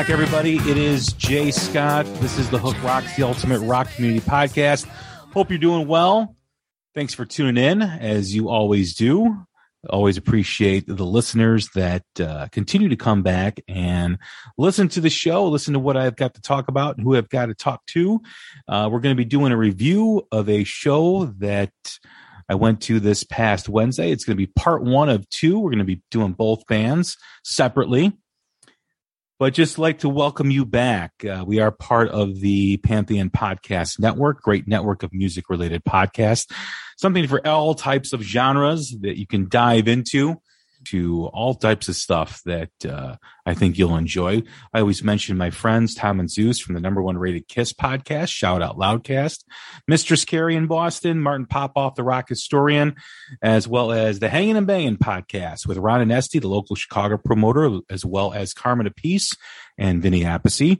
Back, 0.00 0.08
everybody. 0.08 0.56
It 0.56 0.78
is 0.78 1.12
Jay 1.12 1.50
Scott. 1.50 2.06
This 2.22 2.38
is 2.38 2.48
the 2.48 2.56
Hook 2.56 2.82
Rocks, 2.82 3.14
the 3.16 3.22
Ultimate 3.22 3.60
Rock 3.60 3.86
Community 3.92 4.24
Podcast. 4.24 4.86
Hope 5.34 5.50
you're 5.50 5.58
doing 5.58 5.86
well. 5.86 6.36
Thanks 6.94 7.12
for 7.12 7.26
tuning 7.26 7.62
in, 7.62 7.82
as 7.82 8.34
you 8.34 8.48
always 8.48 8.94
do. 8.94 9.44
Always 9.90 10.16
appreciate 10.16 10.86
the 10.86 11.04
listeners 11.04 11.68
that 11.74 12.04
uh, 12.18 12.48
continue 12.50 12.88
to 12.88 12.96
come 12.96 13.22
back 13.22 13.60
and 13.68 14.16
listen 14.56 14.88
to 14.88 15.02
the 15.02 15.10
show, 15.10 15.46
listen 15.46 15.74
to 15.74 15.78
what 15.78 15.98
I've 15.98 16.16
got 16.16 16.32
to 16.32 16.40
talk 16.40 16.68
about 16.68 16.96
and 16.96 17.04
who 17.04 17.14
I've 17.14 17.28
got 17.28 17.46
to 17.46 17.54
talk 17.54 17.84
to. 17.88 18.22
Uh, 18.66 18.88
we're 18.90 19.00
going 19.00 19.14
to 19.14 19.22
be 19.22 19.26
doing 19.26 19.52
a 19.52 19.56
review 19.58 20.26
of 20.32 20.48
a 20.48 20.64
show 20.64 21.26
that 21.40 21.74
I 22.48 22.54
went 22.54 22.80
to 22.84 23.00
this 23.00 23.22
past 23.22 23.68
Wednesday. 23.68 24.10
It's 24.10 24.24
going 24.24 24.38
to 24.38 24.46
be 24.46 24.50
part 24.56 24.82
one 24.82 25.10
of 25.10 25.28
two. 25.28 25.58
We're 25.58 25.72
going 25.72 25.80
to 25.80 25.84
be 25.84 26.00
doing 26.10 26.32
both 26.32 26.66
bands 26.68 27.18
separately 27.44 28.16
but 29.40 29.54
just 29.54 29.78
like 29.78 30.00
to 30.00 30.08
welcome 30.10 30.50
you 30.50 30.66
back. 30.66 31.24
Uh, 31.24 31.42
we 31.46 31.60
are 31.60 31.70
part 31.70 32.08
of 32.10 32.40
the 32.40 32.76
Pantheon 32.76 33.30
Podcast 33.30 33.98
Network, 33.98 34.42
great 34.42 34.68
network 34.68 35.02
of 35.02 35.14
music 35.14 35.48
related 35.48 35.82
podcasts, 35.82 36.52
something 36.98 37.26
for 37.26 37.44
all 37.48 37.74
types 37.74 38.12
of 38.12 38.20
genres 38.20 38.94
that 39.00 39.18
you 39.18 39.26
can 39.26 39.48
dive 39.48 39.88
into 39.88 40.38
to 40.86 41.26
all 41.26 41.54
types 41.54 41.88
of 41.88 41.96
stuff 41.96 42.40
that 42.44 42.70
uh, 42.84 43.16
I 43.46 43.54
think 43.54 43.78
you'll 43.78 43.96
enjoy. 43.96 44.42
I 44.72 44.80
always 44.80 45.04
mention 45.04 45.36
my 45.36 45.50
friends 45.50 45.94
Tom 45.94 46.20
and 46.20 46.30
Zeus 46.30 46.58
from 46.58 46.74
the 46.74 46.80
number 46.80 47.02
one 47.02 47.18
rated 47.18 47.48
Kiss 47.48 47.72
podcast, 47.72 48.28
Shout 48.28 48.62
Out 48.62 48.78
Loudcast, 48.78 49.44
Mistress 49.86 50.24
Carrie 50.24 50.56
in 50.56 50.66
Boston, 50.66 51.20
Martin 51.20 51.46
Popoff, 51.46 51.94
the 51.94 52.02
rock 52.02 52.28
historian, 52.28 52.96
as 53.42 53.68
well 53.68 53.92
as 53.92 54.18
the 54.18 54.28
Hanging 54.28 54.56
and 54.56 54.66
Banging 54.66 54.96
podcast 54.96 55.66
with 55.66 55.78
Ron 55.78 56.00
and 56.00 56.12
Esty, 56.12 56.38
the 56.38 56.48
local 56.48 56.76
Chicago 56.76 57.16
promoter, 57.16 57.80
as 57.90 58.04
well 58.04 58.32
as 58.32 58.54
Carmine 58.54 58.88
Appice 58.88 59.36
and 59.78 60.02
Vinny 60.02 60.22
Appice. 60.22 60.78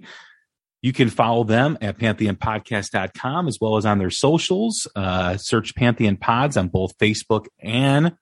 You 0.83 0.93
can 0.95 1.11
follow 1.11 1.45
them 1.45 1.77
at 1.83 1.99
pantheonpodcast.com 1.99 3.49
as 3.49 3.59
well 3.61 3.77
as 3.77 3.85
on 3.85 3.99
their 3.99 4.11
socials. 4.11 4.89
Uh, 4.97 5.37
search 5.37 5.75
Pantheon 5.75 6.17
Pods 6.17 6.57
on 6.57 6.69
both 6.69 6.97
Facebook 6.97 7.47
and 7.61 8.17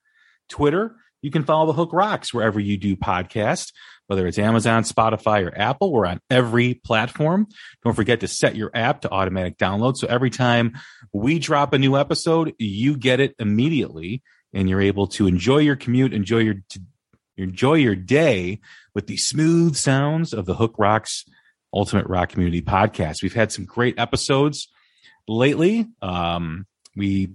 Twitter. 0.49 0.95
You 1.21 1.31
can 1.31 1.43
follow 1.43 1.67
the 1.67 1.73
Hook 1.73 1.91
Rocks 1.93 2.33
wherever 2.33 2.59
you 2.59 2.77
do 2.77 2.95
podcasts, 2.95 3.73
whether 4.07 4.25
it's 4.25 4.39
Amazon, 4.39 4.83
Spotify, 4.83 5.45
or 5.45 5.57
Apple. 5.57 5.91
We're 5.91 6.05
on 6.05 6.21
every 6.29 6.75
platform. 6.75 7.47
Don't 7.83 7.95
forget 7.95 8.21
to 8.21 8.27
set 8.27 8.55
your 8.55 8.71
app 8.73 9.01
to 9.01 9.11
automatic 9.11 9.57
download. 9.57 9.97
So 9.97 10.07
every 10.07 10.29
time 10.29 10.77
we 11.13 11.39
drop 11.39 11.73
a 11.73 11.79
new 11.79 11.97
episode, 11.97 12.53
you 12.57 12.95
get 12.95 13.19
it 13.19 13.35
immediately 13.39 14.21
and 14.53 14.69
you're 14.69 14.81
able 14.81 15.07
to 15.07 15.27
enjoy 15.27 15.59
your 15.59 15.75
commute, 15.75 16.13
enjoy 16.13 16.39
your, 16.39 16.55
enjoy 17.37 17.75
your 17.75 17.95
day 17.95 18.59
with 18.95 19.07
the 19.07 19.17
smooth 19.17 19.75
sounds 19.75 20.33
of 20.33 20.45
the 20.45 20.55
Hook 20.55 20.75
Rocks 20.77 21.25
Ultimate 21.73 22.07
Rock 22.07 22.29
Community 22.29 22.61
podcast. 22.61 23.21
We've 23.21 23.33
had 23.33 23.51
some 23.51 23.65
great 23.65 23.99
episodes 23.99 24.69
lately. 25.27 25.87
Um, 26.01 26.65
we 26.95 27.33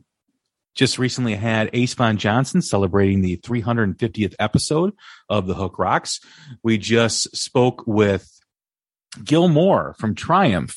just 0.74 0.98
recently 0.98 1.34
had 1.34 1.70
Ace 1.72 1.94
Von 1.94 2.16
Johnson 2.16 2.60
celebrating 2.60 3.20
the 3.20 3.36
350th 3.38 4.34
episode 4.38 4.92
of 5.28 5.46
the 5.46 5.54
Hook 5.54 5.78
Rocks. 5.78 6.20
We 6.62 6.78
just 6.78 7.36
spoke 7.36 7.84
with 7.86 8.30
Gil 9.22 9.48
Moore 9.48 9.94
from 9.98 10.14
Triumph, 10.14 10.76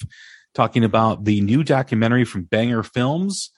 talking 0.54 0.84
about 0.84 1.26
the 1.26 1.42
new 1.42 1.64
documentary 1.64 2.26
from 2.26 2.44
Banger 2.44 2.84
Films, 2.84 3.52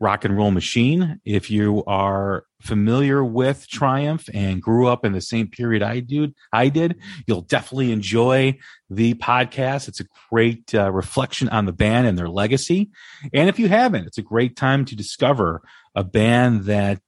Rock 0.00 0.24
and 0.24 0.36
Roll 0.36 0.50
Machine. 0.50 1.20
If 1.24 1.50
you 1.50 1.84
are 1.86 2.44
familiar 2.60 3.24
with 3.24 3.68
Triumph 3.68 4.28
and 4.34 4.60
grew 4.60 4.88
up 4.88 5.04
in 5.04 5.12
the 5.12 5.20
same 5.20 5.48
period 5.48 5.82
I 5.82 6.00
did, 6.00 6.34
I 6.52 6.68
did, 6.68 7.00
you'll 7.26 7.42
definitely 7.42 7.92
enjoy 7.92 8.58
the 8.90 9.14
podcast. 9.14 9.88
It's 9.88 10.00
a 10.00 10.06
great 10.30 10.74
uh, 10.74 10.90
reflection 10.90 11.48
on 11.48 11.66
the 11.66 11.72
band 11.72 12.06
and 12.06 12.18
their 12.18 12.28
legacy. 12.28 12.90
And 13.32 13.48
if 13.48 13.58
you 13.58 13.68
haven't, 13.68 14.06
it's 14.06 14.18
a 14.18 14.22
great 14.22 14.56
time 14.56 14.84
to 14.86 14.96
discover 14.96 15.62
a 15.94 16.04
band 16.04 16.64
that 16.64 17.00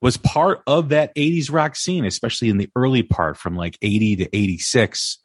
was 0.00 0.16
part 0.16 0.62
of 0.66 0.90
that 0.90 1.14
80s 1.14 1.50
rock 1.50 1.76
scene, 1.76 2.04
especially 2.04 2.48
in 2.48 2.58
the 2.58 2.70
early 2.74 3.02
part 3.02 3.36
from 3.36 3.56
like 3.56 3.78
80 3.80 4.16
to 4.16 4.36
86. 4.36 5.18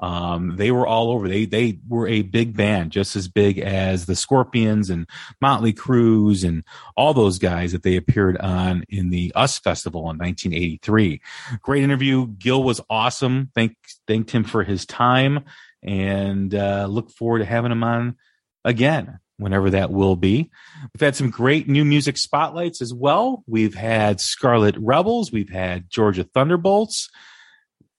Um, 0.00 0.56
they 0.56 0.72
were 0.72 0.86
all 0.86 1.12
over. 1.12 1.28
They 1.28 1.46
they 1.46 1.78
were 1.88 2.08
a 2.08 2.22
big 2.22 2.56
band, 2.56 2.90
just 2.90 3.14
as 3.14 3.28
big 3.28 3.58
as 3.58 4.06
the 4.06 4.16
Scorpions 4.16 4.90
and 4.90 5.08
Motley 5.40 5.72
Crue's 5.72 6.42
and 6.42 6.64
all 6.96 7.14
those 7.14 7.38
guys 7.38 7.72
that 7.72 7.84
they 7.84 7.96
appeared 7.96 8.36
on 8.38 8.84
in 8.88 9.10
the 9.10 9.32
US 9.36 9.60
Festival 9.60 10.00
in 10.10 10.18
1983. 10.18 11.22
Great 11.62 11.84
interview. 11.84 12.26
Gil 12.26 12.62
was 12.62 12.80
awesome. 12.90 13.50
Thank 13.54 13.76
thanked 14.08 14.32
him 14.32 14.42
for 14.42 14.64
his 14.64 14.84
time 14.84 15.44
and 15.82 16.54
uh, 16.54 16.86
look 16.90 17.10
forward 17.10 17.38
to 17.38 17.44
having 17.44 17.70
him 17.70 17.84
on 17.84 18.16
again 18.64 19.20
whenever 19.38 19.70
that 19.70 19.90
will 19.90 20.16
be. 20.16 20.50
We've 20.94 21.00
had 21.00 21.16
some 21.16 21.30
great 21.30 21.68
new 21.68 21.84
music 21.84 22.16
spotlights 22.18 22.80
as 22.80 22.94
well. 22.94 23.42
We've 23.46 23.74
had 23.74 24.20
Scarlet 24.20 24.76
Rebels, 24.78 25.32
we've 25.32 25.50
had 25.50 25.90
Georgia 25.90 26.24
Thunderbolts, 26.24 27.08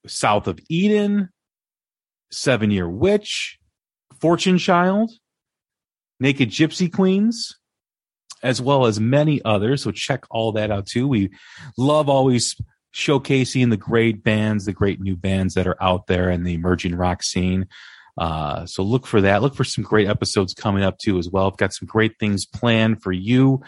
South 0.06 0.46
of 0.46 0.58
Eden, 0.68 1.30
Seven 2.30 2.70
Year 2.70 2.88
Witch, 2.88 3.58
Fortune 4.20 4.58
Child, 4.58 5.10
Naked 6.18 6.50
Gypsy 6.50 6.92
Queens, 6.92 7.54
as 8.42 8.60
well 8.60 8.86
as 8.86 9.00
many 9.00 9.42
others. 9.44 9.82
So 9.82 9.90
check 9.90 10.24
all 10.30 10.52
that 10.52 10.70
out 10.70 10.86
too. 10.86 11.06
We 11.06 11.30
love 11.76 12.08
always 12.08 12.54
showcasing 12.94 13.68
the 13.70 13.76
great 13.76 14.24
bands, 14.24 14.64
the 14.64 14.72
great 14.72 15.00
new 15.00 15.16
bands 15.16 15.54
that 15.54 15.66
are 15.66 15.82
out 15.82 16.06
there 16.06 16.30
in 16.30 16.44
the 16.44 16.54
emerging 16.54 16.94
rock 16.94 17.22
scene. 17.22 17.66
Uh, 18.18 18.64
so 18.66 18.82
look 18.82 19.06
for 19.06 19.20
that. 19.20 19.42
Look 19.42 19.54
for 19.54 19.64
some 19.64 19.84
great 19.84 20.08
episodes 20.08 20.54
coming 20.54 20.82
up 20.82 20.98
too 20.98 21.18
as 21.18 21.28
well. 21.28 21.46
I've 21.46 21.56
got 21.56 21.74
some 21.74 21.86
great 21.86 22.18
things 22.18 22.46
planned 22.46 23.02
for 23.02 23.12
you 23.12 23.62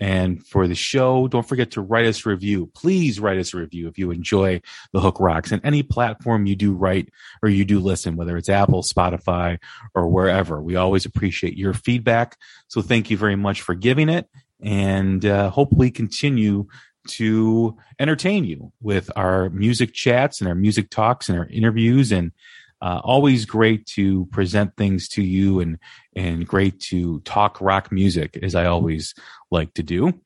and 0.00 0.46
for 0.46 0.68
the 0.68 0.74
show. 0.74 1.28
Don't 1.28 1.46
forget 1.46 1.72
to 1.72 1.80
write 1.80 2.06
us 2.06 2.24
a 2.24 2.28
review. 2.28 2.70
Please 2.74 3.18
write 3.18 3.38
us 3.38 3.54
a 3.54 3.58
review 3.58 3.88
if 3.88 3.98
you 3.98 4.10
enjoy 4.10 4.60
the 4.92 5.00
Hook 5.00 5.18
Rocks 5.18 5.50
and 5.50 5.64
any 5.64 5.82
platform 5.82 6.46
you 6.46 6.54
do 6.54 6.72
write 6.72 7.08
or 7.42 7.48
you 7.48 7.64
do 7.64 7.80
listen, 7.80 8.16
whether 8.16 8.36
it's 8.36 8.48
Apple, 8.48 8.82
Spotify, 8.82 9.58
or 9.94 10.08
wherever. 10.08 10.62
We 10.62 10.76
always 10.76 11.06
appreciate 11.06 11.56
your 11.56 11.74
feedback. 11.74 12.36
So 12.68 12.82
thank 12.82 13.10
you 13.10 13.16
very 13.16 13.36
much 13.36 13.62
for 13.62 13.74
giving 13.74 14.08
it 14.08 14.28
and 14.60 15.24
uh, 15.24 15.50
hopefully 15.50 15.90
continue 15.90 16.66
to 17.08 17.76
entertain 17.98 18.44
you 18.44 18.72
with 18.82 19.10
our 19.16 19.48
music 19.50 19.94
chats 19.94 20.40
and 20.40 20.48
our 20.48 20.54
music 20.54 20.90
talks 20.90 21.28
and 21.28 21.38
our 21.38 21.46
interviews 21.46 22.12
and 22.12 22.32
uh, 22.80 23.00
always 23.02 23.44
great 23.44 23.86
to 23.86 24.26
present 24.26 24.76
things 24.76 25.08
to 25.08 25.22
you 25.22 25.60
and 25.60 25.78
and 26.14 26.46
great 26.46 26.80
to 26.80 27.20
talk 27.20 27.60
rock 27.60 27.90
music 27.90 28.38
as 28.42 28.54
I 28.54 28.66
always 28.66 29.14
like 29.50 29.74
to 29.74 29.82
do. 29.82 30.20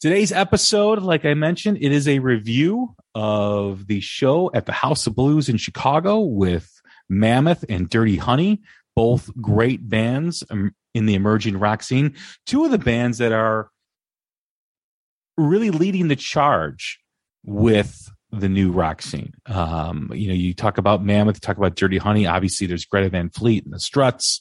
Today's 0.00 0.30
episode, 0.30 1.02
like 1.02 1.24
I 1.24 1.34
mentioned, 1.34 1.78
it 1.80 1.90
is 1.90 2.06
a 2.06 2.20
review 2.20 2.94
of 3.14 3.88
the 3.88 4.00
show 4.00 4.50
at 4.54 4.66
the 4.66 4.72
House 4.72 5.06
of 5.08 5.16
Blues 5.16 5.48
in 5.48 5.56
Chicago 5.56 6.20
with 6.20 6.80
Mammoth 7.08 7.64
and 7.68 7.90
Dirty 7.90 8.16
Honey, 8.16 8.62
both 8.94 9.30
great 9.40 9.88
bands 9.88 10.44
um, 10.50 10.72
in 10.94 11.06
the 11.06 11.14
emerging 11.14 11.58
rock 11.58 11.82
scene. 11.82 12.14
Two 12.46 12.64
of 12.64 12.70
the 12.70 12.78
bands 12.78 13.18
that 13.18 13.32
are 13.32 13.70
really 15.36 15.70
leading 15.70 16.08
the 16.08 16.16
charge 16.16 17.00
with 17.44 18.08
the 18.30 18.48
new 18.48 18.72
rock 18.72 19.02
scene. 19.02 19.34
Um, 19.46 20.10
you 20.14 20.28
know, 20.28 20.34
you 20.34 20.54
talk 20.54 20.78
about 20.78 21.04
Mammoth, 21.04 21.40
talk 21.40 21.56
about 21.56 21.76
Dirty 21.76 21.98
Honey. 21.98 22.26
Obviously, 22.26 22.66
there's 22.66 22.84
Greta 22.84 23.08
Van 23.08 23.30
Fleet 23.30 23.64
and 23.64 23.72
the 23.72 23.80
Struts, 23.80 24.40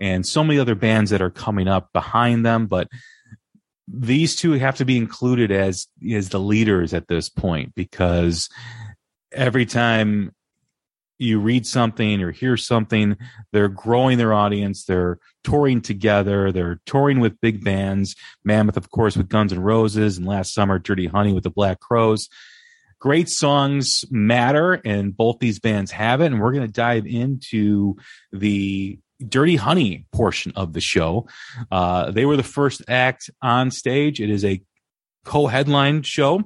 and 0.00 0.26
so 0.26 0.42
many 0.42 0.58
other 0.58 0.74
bands 0.74 1.10
that 1.10 1.22
are 1.22 1.30
coming 1.30 1.68
up 1.68 1.92
behind 1.92 2.44
them. 2.44 2.66
But 2.66 2.88
these 3.86 4.36
two 4.36 4.52
have 4.52 4.76
to 4.76 4.84
be 4.84 4.96
included 4.96 5.50
as 5.50 5.86
as 6.12 6.30
the 6.30 6.40
leaders 6.40 6.94
at 6.94 7.08
this 7.08 7.28
point 7.28 7.74
because 7.74 8.48
every 9.32 9.66
time 9.66 10.32
you 11.18 11.38
read 11.38 11.64
something 11.64 12.20
or 12.20 12.32
hear 12.32 12.56
something, 12.56 13.16
they're 13.52 13.68
growing 13.68 14.18
their 14.18 14.32
audience. 14.32 14.84
They're 14.84 15.18
touring 15.44 15.80
together. 15.80 16.50
They're 16.50 16.80
touring 16.84 17.20
with 17.20 17.40
big 17.40 17.62
bands. 17.62 18.16
Mammoth, 18.44 18.76
of 18.76 18.90
course, 18.90 19.16
with 19.16 19.28
Guns 19.28 19.52
N' 19.52 19.60
Roses, 19.60 20.18
and 20.18 20.26
last 20.26 20.52
summer, 20.52 20.80
Dirty 20.80 21.06
Honey 21.06 21.32
with 21.32 21.44
the 21.44 21.50
Black 21.50 21.78
Crowes 21.78 22.28
great 23.02 23.28
songs 23.28 24.04
matter 24.12 24.74
and 24.84 25.16
both 25.16 25.40
these 25.40 25.58
bands 25.58 25.90
have 25.90 26.20
it 26.20 26.26
and 26.26 26.40
we're 26.40 26.52
going 26.52 26.64
to 26.64 26.72
dive 26.72 27.04
into 27.04 27.96
the 28.30 28.96
dirty 29.28 29.56
honey 29.56 30.06
portion 30.12 30.52
of 30.54 30.72
the 30.72 30.80
show. 30.80 31.26
Uh, 31.72 32.12
they 32.12 32.24
were 32.24 32.36
the 32.36 32.44
first 32.44 32.80
act 32.86 33.28
on 33.42 33.72
stage. 33.72 34.20
It 34.20 34.30
is 34.30 34.44
a 34.44 34.62
co-headline 35.24 36.02
show. 36.02 36.44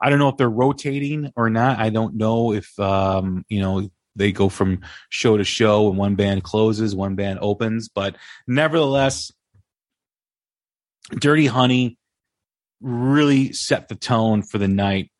I 0.00 0.08
don't 0.08 0.18
know 0.18 0.30
if 0.30 0.38
they're 0.38 0.48
rotating 0.48 1.32
or 1.36 1.50
not. 1.50 1.78
I 1.78 1.90
don't 1.90 2.14
know 2.14 2.54
if 2.54 2.78
um, 2.80 3.44
you 3.50 3.60
know 3.60 3.90
they 4.16 4.32
go 4.32 4.48
from 4.48 4.80
show 5.10 5.36
to 5.36 5.44
show 5.44 5.90
and 5.90 5.98
one 5.98 6.14
band 6.14 6.44
closes 6.44 6.96
one 6.96 7.14
band 7.14 7.38
opens 7.42 7.88
but 7.88 8.16
nevertheless 8.48 9.30
dirty 11.12 11.46
honey 11.46 11.98
really 12.80 13.52
set 13.52 13.88
the 13.88 13.94
tone 13.94 14.42
for 14.42 14.58
the 14.58 14.68
night 14.68 15.10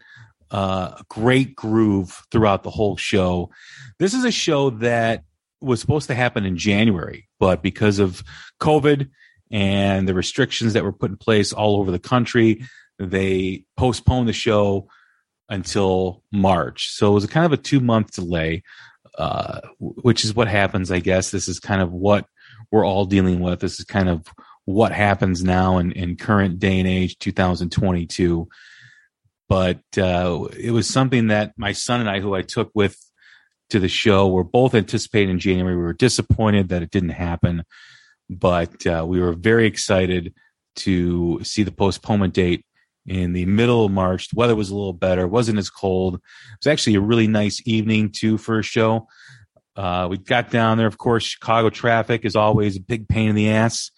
uh, 0.51 1.03
great 1.09 1.55
groove 1.55 2.23
throughout 2.31 2.63
the 2.63 2.71
whole 2.71 2.97
show. 2.97 3.51
This 3.99 4.15
is 4.15 4.25
a 4.25 4.31
show 4.31 4.71
that 4.71 5.25
was 5.61 5.81
supposed 5.81 6.09
to 6.09 6.15
happen 6.15 6.45
in 6.45 6.57
January, 6.57 7.29
but 7.39 7.63
because 7.63 7.99
of 7.99 8.23
COVID 8.61 9.11
and 9.51 10.09
the 10.09 10.15
restrictions 10.15 10.73
that 10.73 10.85
were 10.85 10.93
put 10.93 11.11
in 11.11 11.17
place 11.17 11.53
all 11.53 11.77
over 11.77 11.91
the 11.91 11.99
country, 11.99 12.65
they 12.99 13.65
postponed 13.77 14.29
the 14.29 14.33
show 14.33 14.89
until 15.49 16.23
March. 16.33 16.91
So 16.91 17.11
it 17.11 17.15
was 17.15 17.27
kind 17.27 17.47
of 17.47 17.53
a 17.53 17.57
two 17.57 17.81
month 17.81 18.13
delay, 18.13 18.63
uh, 19.17 19.61
which 19.79 20.25
is 20.25 20.35
what 20.35 20.49
happens, 20.49 20.91
I 20.91 21.01
guess. 21.01 21.31
This 21.31 21.49
is 21.49 21.59
kind 21.59 21.83
of 21.83 21.93
what 21.93 22.27
we're 22.71 22.87
all 22.87 23.05
dealing 23.05 23.41
with. 23.41 23.61
This 23.61 23.79
is 23.79 23.85
kind 23.85 24.09
of 24.09 24.27
what 24.69 24.93
happens 24.93 25.43
now 25.43 25.79
in, 25.79 25.93
in 25.93 26.15
current 26.15 26.59
day 26.59 26.79
and 26.79 26.87
age, 26.87 27.19
2022. 27.21 28.47
But 29.49 29.81
uh, 29.97 30.47
it 30.59 30.73
was 30.73 30.87
something 30.87 31.29
that 31.29 31.55
my 31.57 31.73
son 31.73 32.01
and 32.01 32.11
I, 32.11 32.21
who 32.21 32.35
I 32.35 32.43
took 32.43 32.71
with 32.75 33.03
to 33.71 33.81
the 33.81 33.89
show, 33.89 34.29
were 34.29 34.45
both 34.45 34.75
anticipating 34.75 35.31
in 35.31 35.39
January. 35.39 35.75
We 35.75 35.83
were 35.83 35.95
disappointed 35.95 36.69
that 36.69 36.83
it 36.83 36.91
didn't 36.91 37.11
happen, 37.11 37.65
but 38.29 38.87
uh, 38.87 39.07
we 39.09 39.21
were 39.21 39.33
very 39.33 39.67
excited 39.67 40.35
to 40.77 41.43
see 41.45 41.63
the 41.63 41.73
postponement 41.73 42.35
date 42.35 42.67
in 43.07 43.33
the 43.33 43.47
middle 43.47 43.87
of 43.87 43.91
March. 43.91 44.29
The 44.29 44.37
weather 44.37 44.55
was 44.55 44.69
a 44.69 44.77
little 44.77 44.93
better, 44.93 45.27
wasn't 45.27 45.61
as 45.61 45.71
cold. 45.71 46.17
It 46.17 46.21
was 46.63 46.71
actually 46.71 46.97
a 46.97 47.01
really 47.01 47.27
nice 47.27 47.63
evening 47.65 48.11
too 48.13 48.37
for 48.37 48.59
a 48.59 48.63
show. 48.63 49.09
Uh, 49.75 50.09
we 50.11 50.19
got 50.19 50.51
down 50.51 50.77
there. 50.77 50.87
Of 50.87 50.99
course, 50.99 51.25
Chicago 51.25 51.71
traffic 51.71 52.27
is 52.27 52.37
always 52.37 52.77
a 52.77 52.83
big 52.83 53.09
pain 53.09 53.31
in 53.31 53.35
the 53.35 53.49
ass 53.49 53.93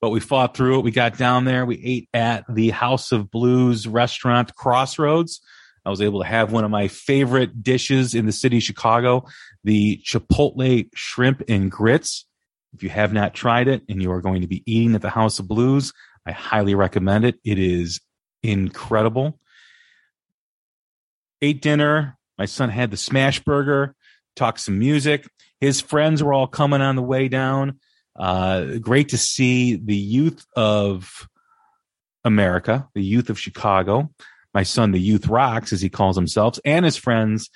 but 0.00 0.10
we 0.10 0.20
fought 0.20 0.56
through 0.56 0.78
it. 0.78 0.84
We 0.84 0.90
got 0.90 1.16
down 1.16 1.44
there. 1.44 1.66
We 1.66 1.80
ate 1.82 2.08
at 2.14 2.44
the 2.52 2.70
House 2.70 3.12
of 3.12 3.30
Blues 3.30 3.86
restaurant 3.86 4.54
Crossroads. 4.54 5.40
I 5.84 5.90
was 5.90 6.02
able 6.02 6.20
to 6.20 6.26
have 6.26 6.52
one 6.52 6.64
of 6.64 6.70
my 6.70 6.88
favorite 6.88 7.62
dishes 7.62 8.14
in 8.14 8.26
the 8.26 8.32
city 8.32 8.56
of 8.56 8.62
Chicago, 8.64 9.24
the 9.62 10.02
Chipotle 10.04 10.88
shrimp 10.94 11.42
and 11.48 11.70
grits. 11.70 12.26
If 12.74 12.82
you 12.82 12.88
have 12.88 13.12
not 13.12 13.34
tried 13.34 13.68
it 13.68 13.82
and 13.88 14.02
you 14.02 14.10
are 14.10 14.20
going 14.20 14.42
to 14.42 14.48
be 14.48 14.62
eating 14.66 14.94
at 14.94 15.02
the 15.02 15.10
House 15.10 15.38
of 15.38 15.48
Blues, 15.48 15.92
I 16.26 16.32
highly 16.32 16.74
recommend 16.74 17.24
it. 17.24 17.36
It 17.44 17.58
is 17.58 18.00
incredible. 18.42 19.38
Ate 21.40 21.62
dinner. 21.62 22.18
My 22.36 22.46
son 22.46 22.68
had 22.68 22.90
the 22.90 22.96
smash 22.96 23.40
burger, 23.40 23.94
talked 24.34 24.60
some 24.60 24.78
music. 24.78 25.26
His 25.60 25.80
friends 25.80 26.22
were 26.22 26.34
all 26.34 26.46
coming 26.46 26.82
on 26.82 26.96
the 26.96 27.02
way 27.02 27.28
down. 27.28 27.78
Uh, 28.18 28.78
great 28.78 29.10
to 29.10 29.18
see 29.18 29.76
the 29.76 29.96
youth 29.96 30.44
of 30.56 31.28
America, 32.24 32.88
the 32.94 33.02
youth 33.02 33.30
of 33.30 33.38
Chicago, 33.38 34.10
my 34.54 34.62
son, 34.62 34.90
the 34.90 35.00
youth 35.00 35.28
rocks, 35.28 35.72
as 35.72 35.80
he 35.80 35.88
calls 35.88 36.16
himself, 36.16 36.58
and 36.64 36.84
his 36.84 36.96
friends 36.96 37.50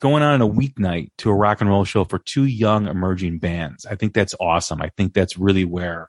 going 0.00 0.22
on 0.22 0.42
a 0.42 0.48
weeknight 0.48 1.10
to 1.18 1.30
a 1.30 1.34
rock 1.34 1.60
and 1.60 1.70
roll 1.70 1.84
show 1.84 2.04
for 2.04 2.18
two 2.18 2.44
young 2.44 2.86
emerging 2.86 3.38
bands. 3.38 3.86
I 3.86 3.94
think 3.94 4.14
that's 4.14 4.34
awesome. 4.40 4.82
I 4.82 4.90
think 4.96 5.14
that's 5.14 5.38
really 5.38 5.64
where 5.64 6.08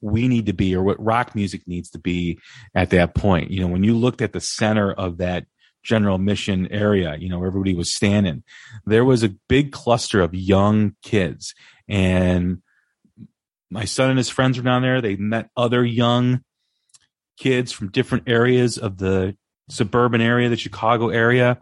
we 0.00 0.28
need 0.28 0.46
to 0.46 0.52
be 0.52 0.74
or 0.74 0.82
what 0.82 1.02
rock 1.02 1.34
music 1.34 1.62
needs 1.66 1.90
to 1.90 1.98
be 1.98 2.38
at 2.74 2.90
that 2.90 3.14
point. 3.14 3.50
You 3.50 3.60
know, 3.60 3.68
when 3.68 3.84
you 3.84 3.96
looked 3.96 4.20
at 4.20 4.32
the 4.32 4.40
center 4.40 4.92
of 4.92 5.18
that 5.18 5.46
general 5.82 6.18
mission 6.18 6.66
area, 6.70 7.16
you 7.16 7.28
know, 7.28 7.44
everybody 7.44 7.74
was 7.74 7.94
standing, 7.94 8.42
there 8.84 9.04
was 9.04 9.22
a 9.22 9.34
big 9.48 9.72
cluster 9.72 10.20
of 10.20 10.34
young 10.34 10.96
kids 11.02 11.54
and 11.88 12.62
my 13.70 13.84
son 13.84 14.10
and 14.10 14.18
his 14.18 14.28
friends 14.28 14.58
were 14.58 14.64
down 14.64 14.82
there. 14.82 15.00
They 15.00 15.16
met 15.16 15.50
other 15.56 15.84
young 15.84 16.42
kids 17.38 17.72
from 17.72 17.90
different 17.90 18.24
areas 18.28 18.78
of 18.78 18.98
the 18.98 19.36
suburban 19.68 20.20
area, 20.20 20.48
the 20.48 20.56
Chicago 20.56 21.08
area. 21.08 21.58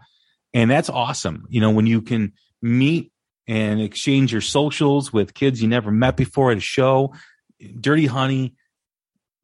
And 0.53 0.71
that's 0.71 0.91
awesome. 0.91 1.47
You 1.49 1.61
know, 1.61 1.71
when 1.71 1.87
you 1.87 2.03
can 2.03 2.33
meet 2.63 3.13
and 3.47 3.81
exchange 3.81 4.33
your 4.33 4.41
socials 4.41 5.13
with 5.13 5.35
kids 5.35 5.61
you 5.61 5.69
never 5.69 5.91
met 5.91 6.17
before 6.17 6.51
at 6.51 6.57
a 6.57 6.61
show. 6.61 7.15
Dirty 7.81 8.07
Honey 8.07 8.55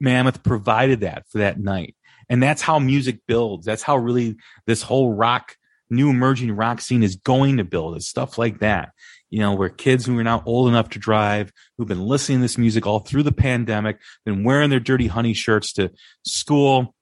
Mammoth 0.01 0.43
provided 0.43 1.01
that 1.01 1.25
for 1.29 1.39
that 1.39 1.59
night. 1.59 1.97
And 2.29 2.43
that's 2.43 2.63
how 2.63 2.79
music 2.79 3.21
builds. 3.27 3.67
That's 3.67 3.83
how 3.83 3.97
really 3.97 4.37
this 4.67 4.83
whole 4.83 5.13
rock, 5.13 5.57
new 5.91 6.11
emerging 6.11 6.53
rock 6.53 6.81
scene 6.81 7.03
is 7.03 7.17
going 7.17 7.59
to 7.59 7.65
build. 7.65 7.97
It's 7.97 8.09
stuff 8.09 8.39
like 8.39 8.61
that 8.61 8.91
you 9.31 9.39
know, 9.39 9.55
where 9.55 9.69
kids 9.69 10.05
who 10.05 10.19
are 10.19 10.25
now 10.25 10.43
old 10.45 10.69
enough 10.69 10.91
to 10.91 10.99
drive, 10.99 11.53
who've 11.79 11.89
been 11.89 12.05
listening 12.05 12.39
to 12.39 12.43
this 12.43 12.59
music 12.59 12.87
all 12.87 12.99
through 12.99 13.23
the 13.23 13.33
pandemic, 13.33 13.99
been 14.25 14.45
wearing 14.45 14.71
their 14.71 14.81
dirty 14.81 15.07
honey 15.07 15.33
shirts 15.33 15.73
to 15.75 15.91
school. 16.25 16.95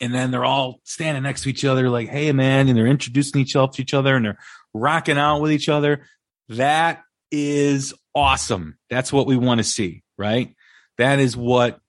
And 0.00 0.14
then 0.14 0.30
they're 0.30 0.44
all 0.44 0.80
standing 0.84 1.22
next 1.22 1.42
to 1.42 1.50
each 1.50 1.64
other, 1.64 1.90
like, 1.90 2.08
hey, 2.08 2.30
man, 2.32 2.68
and 2.68 2.76
they're 2.76 2.86
introducing 2.86 3.40
each 3.40 3.56
other 3.56 3.72
to 3.72 3.82
each 3.82 3.94
other 3.94 4.14
and 4.14 4.24
they're 4.24 4.38
rocking 4.72 5.18
out 5.18 5.40
with 5.40 5.50
each 5.50 5.68
other. 5.68 6.06
That 6.50 7.02
is 7.30 7.92
awesome. 8.14 8.78
That's 8.88 9.12
what 9.12 9.26
we 9.26 9.36
want 9.36 9.58
to 9.58 9.64
see, 9.64 10.02
right? 10.16 10.54
That 10.98 11.18
is 11.18 11.36
what 11.36 11.80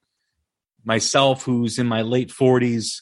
myself, 0.83 1.43
who's 1.43 1.77
in 1.79 1.85
my 1.85 2.01
late 2.01 2.29
40s, 2.29 3.01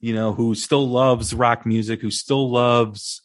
you 0.00 0.14
know, 0.14 0.32
who 0.32 0.54
still 0.54 0.88
loves 0.88 1.32
rock 1.32 1.64
music, 1.64 2.00
who 2.00 2.10
still 2.10 2.50
loves 2.50 3.22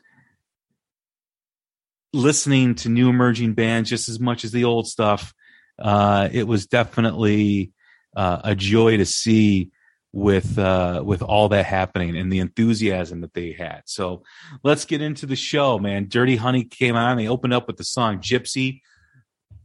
listening 2.16 2.76
to 2.76 2.90
new 2.90 3.10
emerging 3.10 3.54
bands 3.54 3.90
just 3.90 4.10
as 4.10 4.20
much 4.20 4.44
as 4.44 4.52
the 4.52 4.64
old 4.64 4.88
stuff. 4.88 5.34
Uh, 5.78 6.30
it 6.32 6.48
was 6.48 6.68
definitely 6.68 7.72
uh, 8.16 8.42
a 8.44 8.56
joy 8.56 8.98
to 8.98 9.06
see 9.06 9.72
with 10.14 10.58
uh, 10.58 11.04
with 11.06 11.22
all 11.22 11.50
that 11.50 11.66
happening 11.66 12.16
and 12.16 12.32
the 12.32 12.40
enthusiasm 12.40 13.22
that 13.22 13.34
they 13.34 13.52
had. 13.52 13.82
So 13.86 14.24
let's 14.64 14.86
get 14.86 15.02
into 15.02 15.26
the 15.26 15.36
show, 15.36 15.78
man. 15.78 16.08
Dirty 16.08 16.38
Honey 16.38 16.64
came 16.64 16.96
on. 16.96 17.18
They 17.18 17.28
opened 17.28 17.54
up 17.54 17.68
with 17.68 17.76
the 17.76 17.84
song 17.84 18.20
Gypsy 18.20 18.80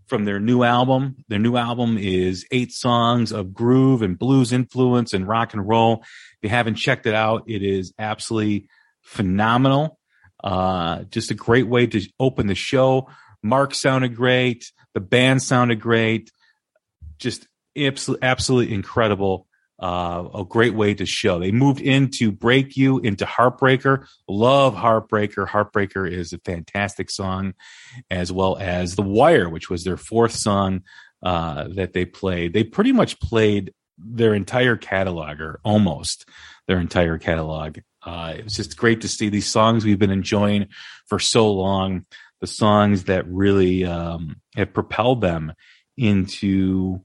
from 0.09 0.25
their 0.25 0.41
new 0.41 0.65
album. 0.65 1.25
Their 1.29 1.39
new 1.39 1.57
album 1.57 1.97
is 1.97 2.45
eight 2.51 2.73
songs 2.73 3.31
of 3.31 3.55
groove 3.55 4.03
and 4.03 4.19
blues 4.19 4.53
influence 4.53 5.15
and 5.15 5.27
rock 5.27 5.55
and 5.55 5.67
roll. 5.67 6.03
If 6.03 6.39
you 6.43 6.49
haven't 6.49 6.75
checked 6.75 7.07
it 7.07 7.15
out, 7.15 7.45
it 7.47 7.63
is 7.63 7.95
absolutely 7.97 8.69
phenomenal. 9.03 10.00
Uh, 10.43 11.05
just 11.05 11.31
a 11.31 11.35
great 11.35 11.67
way 11.67 11.87
to 11.87 12.01
open 12.19 12.47
the 12.47 12.55
show. 12.55 13.09
Mark 13.43 13.75
sounded 13.75 14.17
great. 14.17 14.73
The 14.95 15.01
band 15.01 15.43
sounded 15.43 15.81
great. 15.81 16.31
Just 17.19 17.47
absolutely, 17.77 18.75
incredible. 18.75 19.47
Uh, 19.79 20.29
a 20.35 20.45
great 20.45 20.75
way 20.75 20.93
to 20.93 21.07
show. 21.07 21.39
They 21.39 21.53
moved 21.53 21.81
into 21.81 22.31
Break 22.31 22.77
You, 22.77 22.99
into 22.99 23.25
Heartbreaker. 23.25 24.07
Love 24.29 24.75
Heartbreaker. 24.75 25.49
Heartbreaker 25.49 26.11
is 26.11 26.35
a 26.35 26.39
fantastic 26.39 27.11
song, 27.11 27.55
as 28.11 28.31
well 28.31 28.59
as 28.59 28.97
The 28.97 29.03
Wire, 29.03 29.49
which 29.49 29.71
was 29.71 29.85
their 29.85 29.97
fourth 29.97 30.33
song 30.33 30.83
uh, 31.23 31.69
that 31.77 31.95
they 31.95 32.05
played. 32.05 32.53
They 32.53 32.65
pretty 32.65 32.93
much 32.93 33.21
played 33.21 33.73
their 33.97 34.35
entire 34.35 34.77
catalog, 34.77 35.41
or 35.41 35.61
almost 35.65 36.29
their 36.67 36.79
entire 36.79 37.17
catalog 37.17 37.79
uh, 38.03 38.35
it 38.37 38.45
was 38.45 38.57
just 38.57 38.77
great 38.77 39.01
to 39.03 39.09
see 39.09 39.29
these 39.29 39.47
songs 39.47 39.85
we've 39.85 39.99
been 39.99 40.11
enjoying 40.11 40.69
for 41.07 41.19
so 41.19 41.53
long, 41.53 42.07
the 42.41 42.47
songs 42.47 43.05
that 43.05 43.27
really 43.29 43.85
um, 43.85 44.41
have 44.57 44.73
propelled 44.73 45.21
them 45.21 45.53
into 45.97 47.01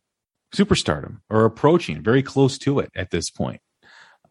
superstardom 0.53 1.19
or 1.29 1.45
approaching 1.45 2.01
very 2.01 2.23
close 2.23 2.57
to 2.59 2.79
it 2.79 2.89
at 2.95 3.11
this 3.11 3.29
point. 3.29 3.59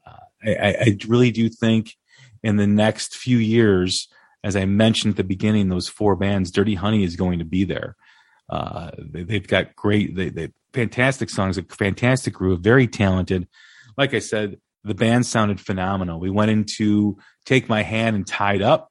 Uh, 0.07 0.25
I, 0.43 0.77
I, 0.81 0.99
really 1.07 1.31
do 1.31 1.51
think 1.51 1.95
in 2.43 2.57
the 2.57 2.67
next 2.67 3.15
few 3.15 3.37
years, 3.37 4.09
as 4.43 4.57
I 4.57 4.65
mentioned 4.65 5.13
at 5.13 5.17
the 5.19 5.25
beginning, 5.25 5.69
those 5.69 5.89
four 5.89 6.17
bands, 6.17 6.51
Dirty 6.51 6.75
Honey 6.75 7.05
is 7.05 7.17
going 7.17 7.41
to 7.41 7.45
be 7.45 7.65
there. 7.65 7.97
Uh, 8.49 8.91
they, 8.99 9.35
have 9.35 9.49
got 9.49 9.77
great, 9.77 10.15
they, 10.15 10.31
they 10.31 10.49
fantastic 10.73 11.31
songs, 11.31 11.59
a 11.59 11.63
fantastic 11.63 12.35
groove, 12.35 12.61
very 12.61 12.87
talented. 12.87 13.49
Like 13.97 14.15
I 14.15 14.19
said, 14.19 14.59
the 14.85 14.95
band 14.95 15.27
sounded 15.27 15.61
phenomenal. 15.61 16.21
We 16.21 16.31
went 16.31 16.51
into 16.51 17.19
Take 17.47 17.69
My 17.69 17.83
Hand 17.83 18.17
and 18.17 18.27
Tied 18.27 18.63
Up, 18.63 18.91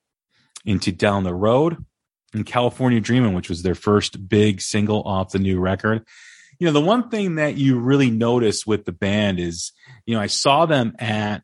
into 0.66 0.92
Down 0.92 1.24
the 1.24 1.34
Road, 1.34 1.78
and 2.34 2.46
California 2.46 3.00
Dreaming, 3.00 3.34
which 3.34 3.50
was 3.50 3.62
their 3.62 3.76
first 3.76 4.28
big 4.28 4.60
single 4.60 5.04
off 5.04 5.32
the 5.32 5.40
new 5.40 5.60
record. 5.60 6.06
You 6.60 6.68
know, 6.68 6.74
the 6.74 6.82
one 6.82 7.10
thing 7.10 7.36
that 7.36 7.58
you 7.58 7.80
really 7.80 8.10
notice 8.10 8.66
with 8.66 8.86
the 8.86 8.92
band 8.92 9.40
is, 9.40 9.72
you 10.06 10.16
know, 10.16 10.22
I 10.22 10.28
saw 10.28 10.66
them 10.66 10.96
at 11.00 11.44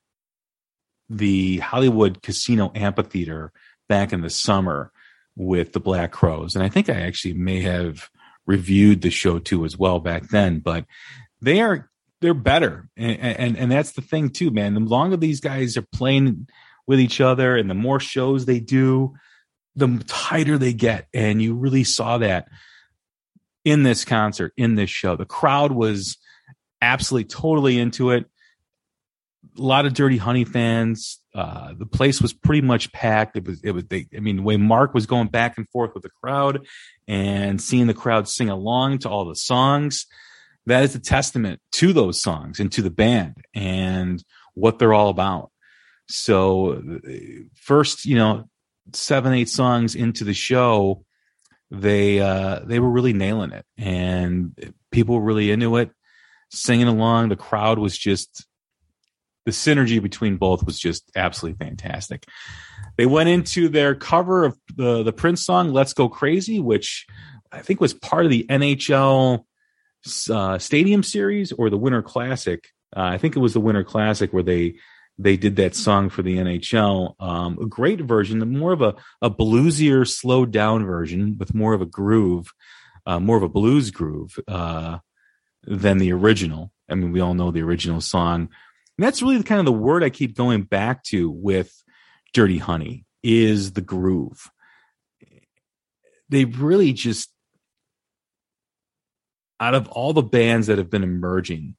the 1.09 1.57
Hollywood 1.59 2.21
Casino 2.21 2.71
Amphitheater 2.75 3.51
back 3.87 4.13
in 4.13 4.21
the 4.21 4.29
summer 4.29 4.91
with 5.35 5.73
the 5.73 5.79
Black 5.79 6.11
Crowes. 6.11 6.55
And 6.55 6.63
I 6.63 6.69
think 6.69 6.89
I 6.89 7.01
actually 7.01 7.33
may 7.33 7.61
have 7.61 8.09
reviewed 8.45 9.01
the 9.01 9.09
show 9.09 9.39
too 9.39 9.65
as 9.65 9.77
well 9.77 9.99
back 9.99 10.29
then, 10.29 10.59
but 10.59 10.85
they 11.41 11.61
are 11.61 11.89
they're 12.21 12.33
better, 12.33 12.89
and, 12.97 13.19
and 13.19 13.57
and 13.57 13.71
that's 13.71 13.93
the 13.93 14.01
thing 14.01 14.29
too, 14.29 14.51
man. 14.51 14.73
The 14.73 14.81
longer 14.81 15.17
these 15.17 15.39
guys 15.39 15.77
are 15.77 15.87
playing 15.93 16.47
with 16.87 16.99
each 16.99 17.21
other, 17.21 17.55
and 17.55 17.69
the 17.69 17.75
more 17.75 17.99
shows 17.99 18.45
they 18.45 18.59
do, 18.59 19.13
the 19.75 20.03
tighter 20.07 20.57
they 20.57 20.73
get, 20.73 21.07
and 21.13 21.41
you 21.41 21.53
really 21.53 21.83
saw 21.83 22.17
that 22.17 22.47
in 23.63 23.83
this 23.83 24.05
concert, 24.05 24.53
in 24.57 24.75
this 24.75 24.89
show. 24.89 25.15
The 25.15 25.25
crowd 25.25 25.71
was 25.71 26.17
absolutely 26.81 27.27
totally 27.27 27.77
into 27.77 28.11
it. 28.11 28.25
a 29.57 29.61
lot 29.61 29.85
of 29.85 29.93
Dirty 29.93 30.17
Honey 30.17 30.45
fans. 30.45 31.19
Uh, 31.35 31.73
the 31.77 31.85
place 31.85 32.21
was 32.21 32.33
pretty 32.33 32.61
much 32.65 32.91
packed. 32.91 33.37
It 33.37 33.45
was, 33.45 33.61
it 33.63 33.71
was, 33.71 33.85
they, 33.85 34.07
I 34.15 34.19
mean, 34.19 34.37
the 34.37 34.41
way 34.41 34.57
Mark 34.57 34.93
was 34.93 35.05
going 35.05 35.27
back 35.27 35.57
and 35.57 35.67
forth 35.69 35.91
with 35.93 36.03
the 36.03 36.09
crowd 36.09 36.65
and 37.07 37.61
seeing 37.61 37.87
the 37.87 37.93
crowd 37.93 38.27
sing 38.27 38.49
along 38.49 38.99
to 38.99 39.09
all 39.09 39.25
the 39.25 39.35
songs, 39.35 40.05
that 40.65 40.83
is 40.83 40.95
a 40.95 40.99
testament 40.99 41.59
to 41.73 41.93
those 41.93 42.21
songs 42.21 42.59
and 42.59 42.71
to 42.73 42.81
the 42.81 42.89
band 42.89 43.37
and 43.53 44.23
what 44.53 44.79
they're 44.79 44.93
all 44.93 45.09
about. 45.09 45.51
So, 46.07 46.99
first, 47.55 48.05
you 48.05 48.15
know, 48.15 48.49
seven, 48.93 49.33
eight 49.33 49.49
songs 49.49 49.95
into 49.95 50.23
the 50.23 50.33
show, 50.33 51.03
they, 51.71 52.19
uh, 52.19 52.61
they 52.65 52.79
were 52.79 52.89
really 52.89 53.13
nailing 53.13 53.51
it 53.51 53.65
and 53.77 54.73
people 54.91 55.15
were 55.15 55.21
really 55.21 55.51
into 55.51 55.77
it, 55.77 55.91
singing 56.51 56.87
along. 56.87 57.29
The 57.29 57.35
crowd 57.35 57.77
was 57.77 57.97
just, 57.97 58.45
the 59.45 59.51
synergy 59.51 60.01
between 60.01 60.37
both 60.37 60.65
was 60.65 60.79
just 60.79 61.11
absolutely 61.15 61.63
fantastic. 61.63 62.25
They 62.97 63.05
went 63.05 63.29
into 63.29 63.69
their 63.69 63.95
cover 63.95 64.45
of 64.45 64.57
the 64.75 65.03
the 65.03 65.13
Prince 65.13 65.45
song 65.45 65.71
"Let's 65.71 65.93
Go 65.93 66.09
Crazy," 66.09 66.59
which 66.59 67.07
I 67.51 67.61
think 67.61 67.79
was 67.79 67.93
part 67.93 68.25
of 68.25 68.31
the 68.31 68.45
NHL 68.49 69.45
uh, 70.29 70.57
Stadium 70.57 71.03
Series 71.03 71.51
or 71.51 71.69
the 71.69 71.77
Winter 71.77 72.01
Classic. 72.01 72.67
Uh, 72.95 73.01
I 73.01 73.17
think 73.17 73.35
it 73.35 73.39
was 73.39 73.53
the 73.53 73.59
Winter 73.59 73.83
Classic 73.83 74.31
where 74.33 74.43
they 74.43 74.75
they 75.21 75.35
did 75.35 75.57
that 75.57 75.75
song 75.75 76.09
for 76.09 76.21
the 76.21 76.37
NHL. 76.37 77.15
Um, 77.19 77.59
a 77.61 77.65
great 77.65 77.99
version, 78.01 78.39
more 78.57 78.71
of 78.71 78.81
a 78.81 78.95
a 79.21 79.29
bluesier, 79.29 80.07
slowed 80.07 80.51
down 80.51 80.85
version 80.85 81.37
with 81.37 81.53
more 81.53 81.73
of 81.73 81.81
a 81.81 81.85
groove, 81.85 82.51
uh, 83.05 83.19
more 83.19 83.37
of 83.37 83.43
a 83.43 83.49
blues 83.49 83.91
groove 83.91 84.39
uh, 84.47 84.99
than 85.63 85.97
the 85.97 86.13
original. 86.13 86.71
I 86.89 86.95
mean, 86.95 87.11
we 87.11 87.19
all 87.19 87.33
know 87.33 87.51
the 87.51 87.61
original 87.61 88.01
song 88.01 88.49
and 88.99 89.05
that's 89.05 89.21
really 89.21 89.37
the 89.37 89.45
kind 89.45 89.59
of 89.59 89.65
the 89.65 89.71
word 89.71 90.03
I 90.03 90.09
keep 90.09 90.35
going 90.35 90.63
back 90.63 91.03
to 91.05 91.31
with 91.31 91.71
Dirty 92.33 92.57
Honey 92.57 93.05
is 93.23 93.71
the 93.71 93.79
groove. 93.79 94.51
They've 96.27 96.61
really 96.61 96.91
just 96.91 97.29
out 99.59 99.75
of 99.75 99.87
all 99.89 100.13
the 100.13 100.21
bands 100.21 100.67
that 100.67 100.77
have 100.77 100.89
been 100.89 101.03
emerging, 101.03 101.75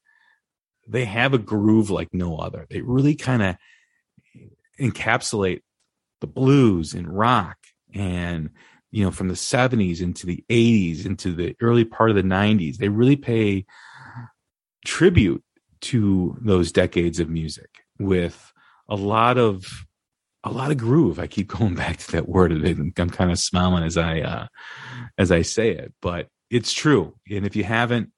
they 0.87 1.05
have 1.05 1.35
a 1.35 1.39
groove 1.39 1.91
like 1.91 2.13
no 2.13 2.37
other. 2.37 2.67
They 2.69 2.81
really 2.81 3.15
kind 3.15 3.43
of 3.43 3.57
encapsulate 4.81 5.63
the 6.21 6.27
blues 6.27 6.95
and 6.95 7.09
rock 7.09 7.57
and 7.95 8.51
you 8.91 9.05
know 9.05 9.11
from 9.11 9.29
the 9.29 9.35
70s 9.35 10.01
into 10.01 10.27
the 10.27 10.45
80s 10.49 11.07
into 11.07 11.33
the 11.33 11.55
early 11.61 11.85
part 11.85 12.11
of 12.11 12.17
the 12.17 12.23
90s 12.23 12.77
they 12.77 12.89
really 12.89 13.17
pay 13.17 13.65
tribute 14.85 15.43
to 15.81 16.37
those 16.41 16.73
decades 16.73 17.21
of 17.21 17.29
music 17.29 17.71
with 17.99 18.53
a 18.89 18.97
lot 18.97 19.39
of 19.39 19.87
a 20.43 20.51
lot 20.51 20.71
of 20.71 20.79
groove. 20.79 21.19
I 21.19 21.27
keep 21.27 21.49
going 21.59 21.75
back 21.75 21.99
to 21.99 22.13
that 22.13 22.29
word. 22.29 22.53
And 22.53 22.93
I'm 22.99 23.11
kind 23.11 23.31
of 23.31 23.39
smiling 23.39 23.85
as 23.85 23.97
I 23.97 24.21
uh, 24.21 24.47
as 25.19 25.31
I 25.31 25.43
say 25.43 25.71
it, 25.71 25.93
but 26.01 26.29
it's 26.51 26.73
true. 26.73 27.15
And 27.31 27.47
if 27.47 27.57
you 27.57 27.65
haven't 27.65 28.11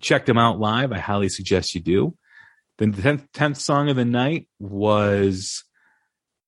checked 0.00 0.26
them 0.26 0.38
out 0.38 0.60
live, 0.60 0.92
I 0.92 0.98
highly 0.98 1.28
suggest 1.28 1.74
you 1.74 1.80
do. 1.80 2.16
Then 2.78 2.92
the 2.92 3.02
10th, 3.02 3.28
10th 3.32 3.56
song 3.56 3.88
of 3.88 3.96
the 3.96 4.04
night 4.04 4.48
was 4.58 5.64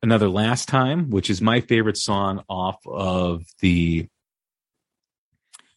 another 0.02 0.28
last 0.28 0.68
time, 0.68 1.11
which 1.11 1.30
is 1.30 1.40
my 1.40 1.61
favorite 1.61 1.96
song 1.96 2.42
off 2.49 2.78
of 2.87 3.44
the 3.61 4.08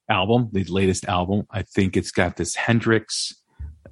album, 0.09 0.49
the 0.51 0.63
latest 0.65 1.05
album. 1.05 1.45
I 1.49 1.63
think 1.63 1.97
it's 1.97 2.11
got 2.11 2.37
this 2.37 2.55
Hendrix 2.55 3.33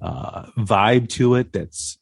uh, 0.00 0.46
vibe 0.58 1.08
to 1.10 1.34
it 1.36 1.52
that's 1.52 1.98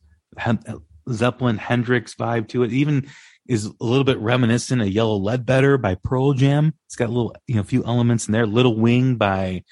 Zeppelin 1.11 1.59
Hendrix 1.59 2.15
vibe 2.15 2.49
to 2.49 2.63
it. 2.63 2.73
Even 2.73 3.09
is 3.47 3.67
a 3.67 3.73
little 3.81 4.05
bit 4.05 4.19
reminiscent 4.19 4.81
of 4.81 4.89
Yellow 4.89 5.17
Ledbetter 5.17 5.79
by 5.79 5.97
Pearl 5.97 6.33
Jam. 6.33 6.75
It's 6.87 6.97
got 6.97 7.07
a 7.09 7.13
little, 7.13 7.35
you 7.47 7.57
know, 7.57 7.61
a 7.63 7.65
few 7.65 7.85
elements 7.85 8.27
in 8.27 8.33
there. 8.33 8.47
Little 8.47 8.77
Wing 8.77 9.17
by 9.17 9.65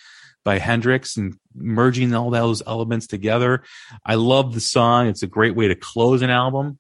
by 0.45 0.59
Hendrix 0.59 1.17
and 1.17 1.35
merging 1.55 2.15
all 2.15 2.31
those 2.31 2.63
elements 2.67 3.07
together. 3.07 3.63
I 4.05 4.15
love 4.15 4.55
the 4.55 4.61
song. 4.61 5.07
It's 5.07 5.23
a 5.23 5.29
great 5.29 5.55
way 5.55 5.69
to 5.69 5.75
close 5.75 6.23
an 6.23 6.31
album. 6.31 6.79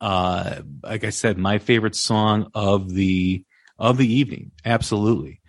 Uh, 0.00 0.62
like 0.82 1.04
I 1.04 1.10
said, 1.10 1.38
my 1.38 1.58
favorite 1.58 1.94
song 1.94 2.50
of 2.54 2.90
the 2.90 3.44
of 3.78 3.96
the 3.96 4.12
evening, 4.12 4.52
absolutely, 4.64 5.40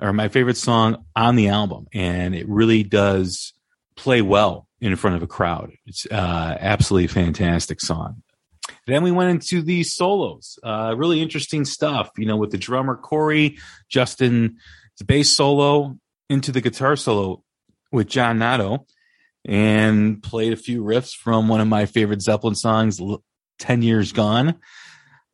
or 0.00 0.12
my 0.12 0.28
favorite 0.28 0.56
song 0.56 1.04
on 1.14 1.36
the 1.36 1.48
album, 1.48 1.86
and 1.92 2.34
it 2.34 2.48
really 2.48 2.82
does 2.82 3.52
play 3.96 4.22
well 4.22 4.66
in 4.80 4.96
front 4.96 5.16
of 5.16 5.22
a 5.22 5.26
crowd. 5.26 5.72
It's 5.86 6.06
uh, 6.10 6.56
absolutely 6.60 7.06
fantastic 7.06 7.80
song. 7.80 8.22
Then 8.86 9.02
we 9.02 9.10
went 9.10 9.30
into 9.30 9.62
the 9.62 9.82
solos. 9.82 10.58
Uh, 10.62 10.94
really 10.96 11.22
interesting 11.22 11.64
stuff, 11.64 12.10
you 12.16 12.26
know, 12.26 12.36
with 12.36 12.50
the 12.50 12.58
drummer 12.58 12.96
Corey, 12.96 13.58
Justin, 13.88 14.56
bass 15.04 15.30
solo, 15.30 15.98
into 16.28 16.52
the 16.52 16.60
guitar 16.60 16.96
solo 16.96 17.42
with 17.92 18.08
John 18.08 18.38
Notto, 18.38 18.86
and 19.44 20.22
played 20.22 20.52
a 20.52 20.56
few 20.56 20.82
riffs 20.82 21.14
from 21.14 21.48
one 21.48 21.60
of 21.60 21.68
my 21.68 21.86
favorite 21.86 22.22
Zeppelin 22.22 22.54
songs, 22.54 23.00
10 23.58 23.82
Years 23.82 24.12
Gone. 24.12 24.54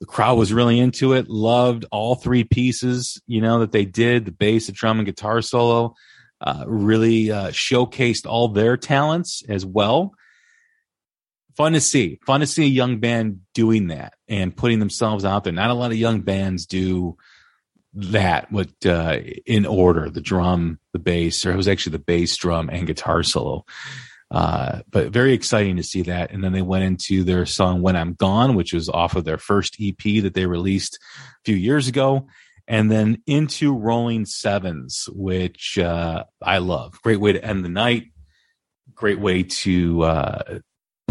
The 0.00 0.06
crowd 0.06 0.38
was 0.38 0.52
really 0.52 0.80
into 0.80 1.12
it, 1.12 1.28
loved 1.28 1.84
all 1.92 2.14
three 2.14 2.44
pieces, 2.44 3.20
you 3.26 3.40
know, 3.40 3.60
that 3.60 3.72
they 3.72 3.84
did 3.84 4.24
the 4.24 4.32
bass, 4.32 4.66
the 4.66 4.72
drum, 4.72 4.98
and 4.98 5.06
guitar 5.06 5.42
solo 5.42 5.94
uh, 6.40 6.64
really 6.66 7.30
uh, 7.30 7.48
showcased 7.48 8.26
all 8.26 8.48
their 8.48 8.76
talents 8.76 9.42
as 9.48 9.64
well. 9.66 10.12
Fun 11.60 11.74
to 11.74 11.80
see. 11.82 12.18
Fun 12.24 12.40
to 12.40 12.46
see 12.46 12.64
a 12.64 12.68
young 12.68 13.00
band 13.00 13.40
doing 13.52 13.88
that 13.88 14.14
and 14.28 14.56
putting 14.56 14.78
themselves 14.78 15.26
out 15.26 15.44
there. 15.44 15.52
Not 15.52 15.68
a 15.68 15.74
lot 15.74 15.90
of 15.90 15.98
young 15.98 16.22
bands 16.22 16.64
do 16.64 17.18
that 17.92 18.50
with 18.50 18.72
uh, 18.86 19.18
in 19.44 19.66
order 19.66 20.08
the 20.08 20.22
drum, 20.22 20.78
the 20.94 20.98
bass, 20.98 21.44
or 21.44 21.52
it 21.52 21.56
was 21.56 21.68
actually 21.68 21.92
the 21.92 21.98
bass, 21.98 22.34
drum, 22.34 22.70
and 22.70 22.86
guitar 22.86 23.22
solo. 23.22 23.66
Uh, 24.30 24.80
but 24.90 25.12
very 25.12 25.34
exciting 25.34 25.76
to 25.76 25.82
see 25.82 26.00
that. 26.00 26.30
And 26.30 26.42
then 26.42 26.52
they 26.52 26.62
went 26.62 26.84
into 26.84 27.24
their 27.24 27.44
song 27.44 27.82
When 27.82 27.94
I'm 27.94 28.14
Gone, 28.14 28.54
which 28.54 28.72
was 28.72 28.88
off 28.88 29.14
of 29.14 29.26
their 29.26 29.36
first 29.36 29.76
EP 29.78 30.22
that 30.22 30.32
they 30.32 30.46
released 30.46 30.98
a 31.12 31.44
few 31.44 31.56
years 31.56 31.88
ago 31.88 32.26
and 32.68 32.90
then 32.90 33.22
into 33.26 33.76
Rolling 33.76 34.24
Sevens, 34.24 35.10
which 35.12 35.76
uh, 35.78 36.24
I 36.40 36.56
love. 36.56 37.02
Great 37.02 37.20
way 37.20 37.34
to 37.34 37.44
end 37.44 37.66
the 37.66 37.68
night. 37.68 38.04
Great 38.94 39.20
way 39.20 39.42
to 39.42 40.02
uh, 40.04 40.58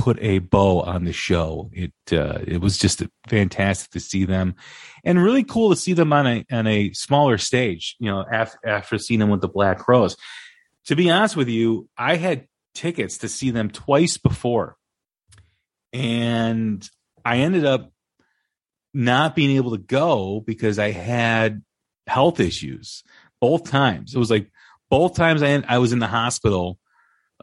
put 0.10 0.24
a 0.24 0.40
bow 0.40 0.82
on 0.82 1.04
the 1.04 1.14
show. 1.14 1.70
It 1.72 1.94
uh, 2.12 2.40
it 2.48 2.62
was 2.62 2.80
just 2.80 3.04
fantastic 3.28 3.92
to 3.92 4.00
see 4.00 4.26
them, 4.26 4.56
and 5.04 5.22
really 5.22 5.44
cool 5.44 5.70
to 5.70 5.76
see 5.76 5.94
them 5.94 6.12
on 6.12 6.26
a 6.26 6.46
on 6.52 6.66
a 6.66 6.92
smaller 6.94 7.38
stage. 7.38 7.96
You 8.00 8.10
know, 8.10 8.26
after, 8.32 8.58
after 8.66 8.98
seeing 8.98 9.20
them 9.20 9.30
with 9.30 9.42
the 9.42 9.48
Black 9.48 9.78
Crowes. 9.78 10.18
To 10.86 10.96
be 10.96 11.12
honest 11.12 11.36
with 11.36 11.50
you, 11.50 11.88
I 11.96 12.16
had 12.16 12.48
tickets 12.74 13.20
to 13.20 13.30
see 13.30 13.52
them 13.52 13.70
twice 13.70 14.18
before, 14.18 14.78
and 15.94 16.88
I 17.24 17.38
ended 17.38 17.66
up 17.66 17.92
not 18.92 19.36
being 19.36 19.58
able 19.58 19.72
to 19.72 19.78
go 19.78 20.42
because 20.44 20.80
I 20.80 20.90
had 20.90 21.62
health 22.08 22.40
issues 22.40 23.04
both 23.40 23.70
times. 23.70 24.16
It 24.16 24.18
was 24.18 24.32
like 24.32 24.50
both 24.90 25.16
times 25.16 25.44
I, 25.44 25.64
I 25.68 25.78
was 25.78 25.94
in 25.94 26.00
the 26.00 26.08
hospital 26.08 26.80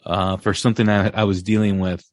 uh, 0.04 0.38
for 0.38 0.52
something 0.52 0.86
that 0.86 1.16
I 1.16 1.22
was 1.22 1.44
dealing 1.44 1.78
with. 1.78 2.04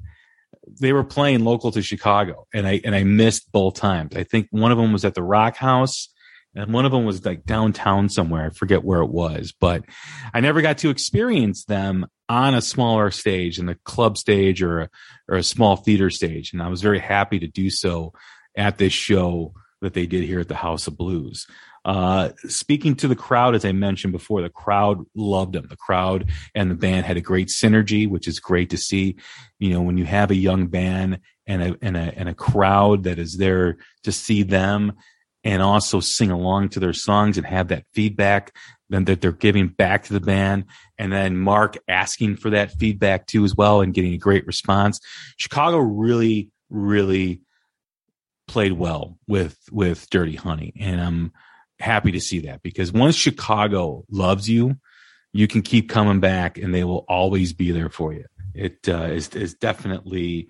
They 0.80 0.94
were 0.94 1.04
playing 1.04 1.44
local 1.44 1.72
to 1.72 1.82
Chicago, 1.82 2.48
and 2.54 2.66
I 2.68 2.82
and 2.84 2.96
I 2.96 3.04
missed 3.04 3.52
both 3.52 3.76
times. 3.76 4.16
I 4.16 4.24
think 4.24 4.48
one 4.52 4.72
of 4.72 4.78
them 4.78 4.94
was 4.94 5.06
at 5.06 5.14
the 5.14 5.24
Rock 5.24 5.58
House, 5.58 6.10
and 6.56 6.74
one 6.74 6.86
of 6.86 6.92
them 6.92 7.06
was 7.06 7.26
like 7.26 7.46
downtown 7.46 8.10
somewhere. 8.10 8.46
I 8.46 8.50
forget 8.50 8.84
where 8.84 9.02
it 9.02 9.10
was, 9.10 9.54
but 9.60 9.84
I 10.34 10.40
never 10.40 10.62
got 10.62 10.80
to 10.80 10.90
experience 10.90 11.66
them 11.66 12.06
on 12.30 12.54
a 12.54 12.62
smaller 12.62 13.12
stage, 13.12 13.60
in 13.60 13.66
the 13.66 13.78
club 13.84 14.18
stage 14.18 14.62
or 14.62 14.82
a, 14.82 14.90
or 15.30 15.38
a 15.38 15.44
small 15.44 15.76
theater 15.76 16.10
stage. 16.10 16.54
And 16.54 16.62
I 16.62 16.68
was 16.70 16.82
very 16.82 17.00
happy 17.00 17.40
to 17.40 17.48
do 17.48 17.70
so 17.70 18.14
at 18.56 18.78
this 18.78 18.94
show 18.94 19.54
that 19.82 19.94
they 19.94 20.06
did 20.06 20.24
here 20.24 20.40
at 20.40 20.48
the 20.48 20.56
House 20.56 20.88
of 20.88 20.98
Blues. 20.98 21.46
Uh, 21.86 22.30
speaking 22.48 22.96
to 22.96 23.08
the 23.08 23.16
crowd, 23.16 23.56
as 23.56 23.66
I 23.66 23.72
mentioned 23.72 24.14
before, 24.14 24.42
the 24.42 24.50
crowd 24.50 25.06
loved 25.16 25.56
him. 25.56 25.68
The 25.68 25.76
crowd 25.76 26.30
and 26.56 26.72
the 26.72 26.76
band 26.76 27.06
had 27.06 27.18
a 27.18 27.22
great 27.22 27.50
synergy, 27.50 28.08
which 28.08 28.28
is 28.28 28.40
great 28.40 28.70
to 28.70 28.78
see. 28.78 29.18
You 29.60 29.72
know, 29.72 29.82
when 29.82 29.98
you 29.98 30.06
have 30.06 30.32
a 30.32 30.36
young 30.36 30.68
band 30.68 31.20
and 31.46 31.62
a 31.62 31.78
and 31.82 31.98
a 31.98 32.14
and 32.18 32.30
a 32.30 32.34
crowd 32.34 33.04
that 33.04 33.20
is 33.20 33.38
there 33.38 33.78
to 34.04 34.12
see 34.12 34.44
them 34.44 34.94
and 35.44 35.62
also 35.62 36.00
sing 36.00 36.32
along 36.32 36.70
to 36.70 36.80
their 36.80 36.94
songs 36.94 37.38
and 37.38 37.46
have 37.46 37.68
that 37.68 37.86
feedback 37.94 38.56
then 38.90 39.06
that 39.06 39.22
they're 39.22 39.32
giving 39.32 39.68
back 39.68 40.04
to 40.04 40.14
the 40.14 40.22
band 40.22 40.64
and 40.98 41.12
then 41.12 41.36
mark 41.36 41.78
asking 41.90 42.38
for 42.38 42.52
that 42.52 42.72
feedback 42.72 43.28
too 43.28 43.44
as 43.44 43.54
well 43.54 43.82
and 43.82 43.94
getting 43.94 44.14
a 44.14 44.18
great 44.18 44.48
response 44.48 45.02
chicago 45.38 45.80
really 45.80 46.50
really 46.70 47.42
played 48.48 48.74
well 48.74 49.18
with 49.28 49.58
with 49.72 50.10
Dirty 50.10 50.36
Honey, 50.36 50.74
and 50.80 51.02
I'm 51.02 51.32
happy 51.84 52.14
to 52.14 52.22
see 52.22 52.40
that 52.40 52.62
because 52.64 52.92
once 52.92 53.16
Chicago 53.16 54.06
loves 54.10 54.50
you, 54.50 54.78
you 55.34 55.48
can 55.48 55.62
keep 55.62 55.90
coming 55.90 56.20
back, 56.20 56.58
and 56.58 56.74
they 56.74 56.84
will 56.84 57.06
always 57.08 57.54
be 57.54 57.72
there 57.72 57.90
for 57.90 58.14
you. 58.14 58.26
It 58.54 58.88
uh, 58.88 59.06
is 59.06 59.30
is 59.30 59.56
definitely 59.56 60.50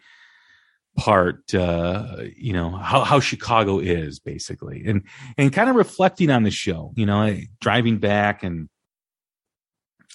part 0.96 1.56
uh 1.56 2.18
you 2.38 2.54
know 2.54 2.70
how 2.70 3.04
how 3.04 3.20
chicago 3.20 3.80
is 3.80 4.20
basically 4.20 4.84
and 4.86 5.02
and 5.40 5.52
kind 5.52 5.68
of 5.68 5.76
reflecting 5.76 6.30
on 6.30 6.44
the 6.44 6.52
show 6.52 6.94
you 6.96 7.06
know 7.06 7.36
driving 7.60 7.98
back 7.98 8.44
and 8.44 8.70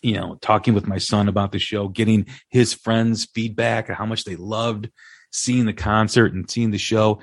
you 0.03 0.15
know 0.15 0.37
talking 0.37 0.75
with 0.75 0.87
my 0.87 0.99
son 0.99 1.27
about 1.27 1.51
the 1.51 1.59
show 1.59 1.89
getting 1.89 2.27
his 2.49 2.73
friends 2.73 3.27
feedback 3.35 3.89
how 3.89 4.07
much 4.07 4.23
they 4.23 4.37
loved 4.37 4.89
seeing 5.33 5.67
the 5.67 5.73
concert 5.73 6.33
and 6.33 6.49
seeing 6.49 6.71
the 6.71 6.79
show 6.79 7.19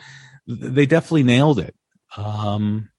they 0.48 0.86
definitely 0.86 1.24
nailed 1.24 1.58
it 1.58 1.74
um 2.18 2.90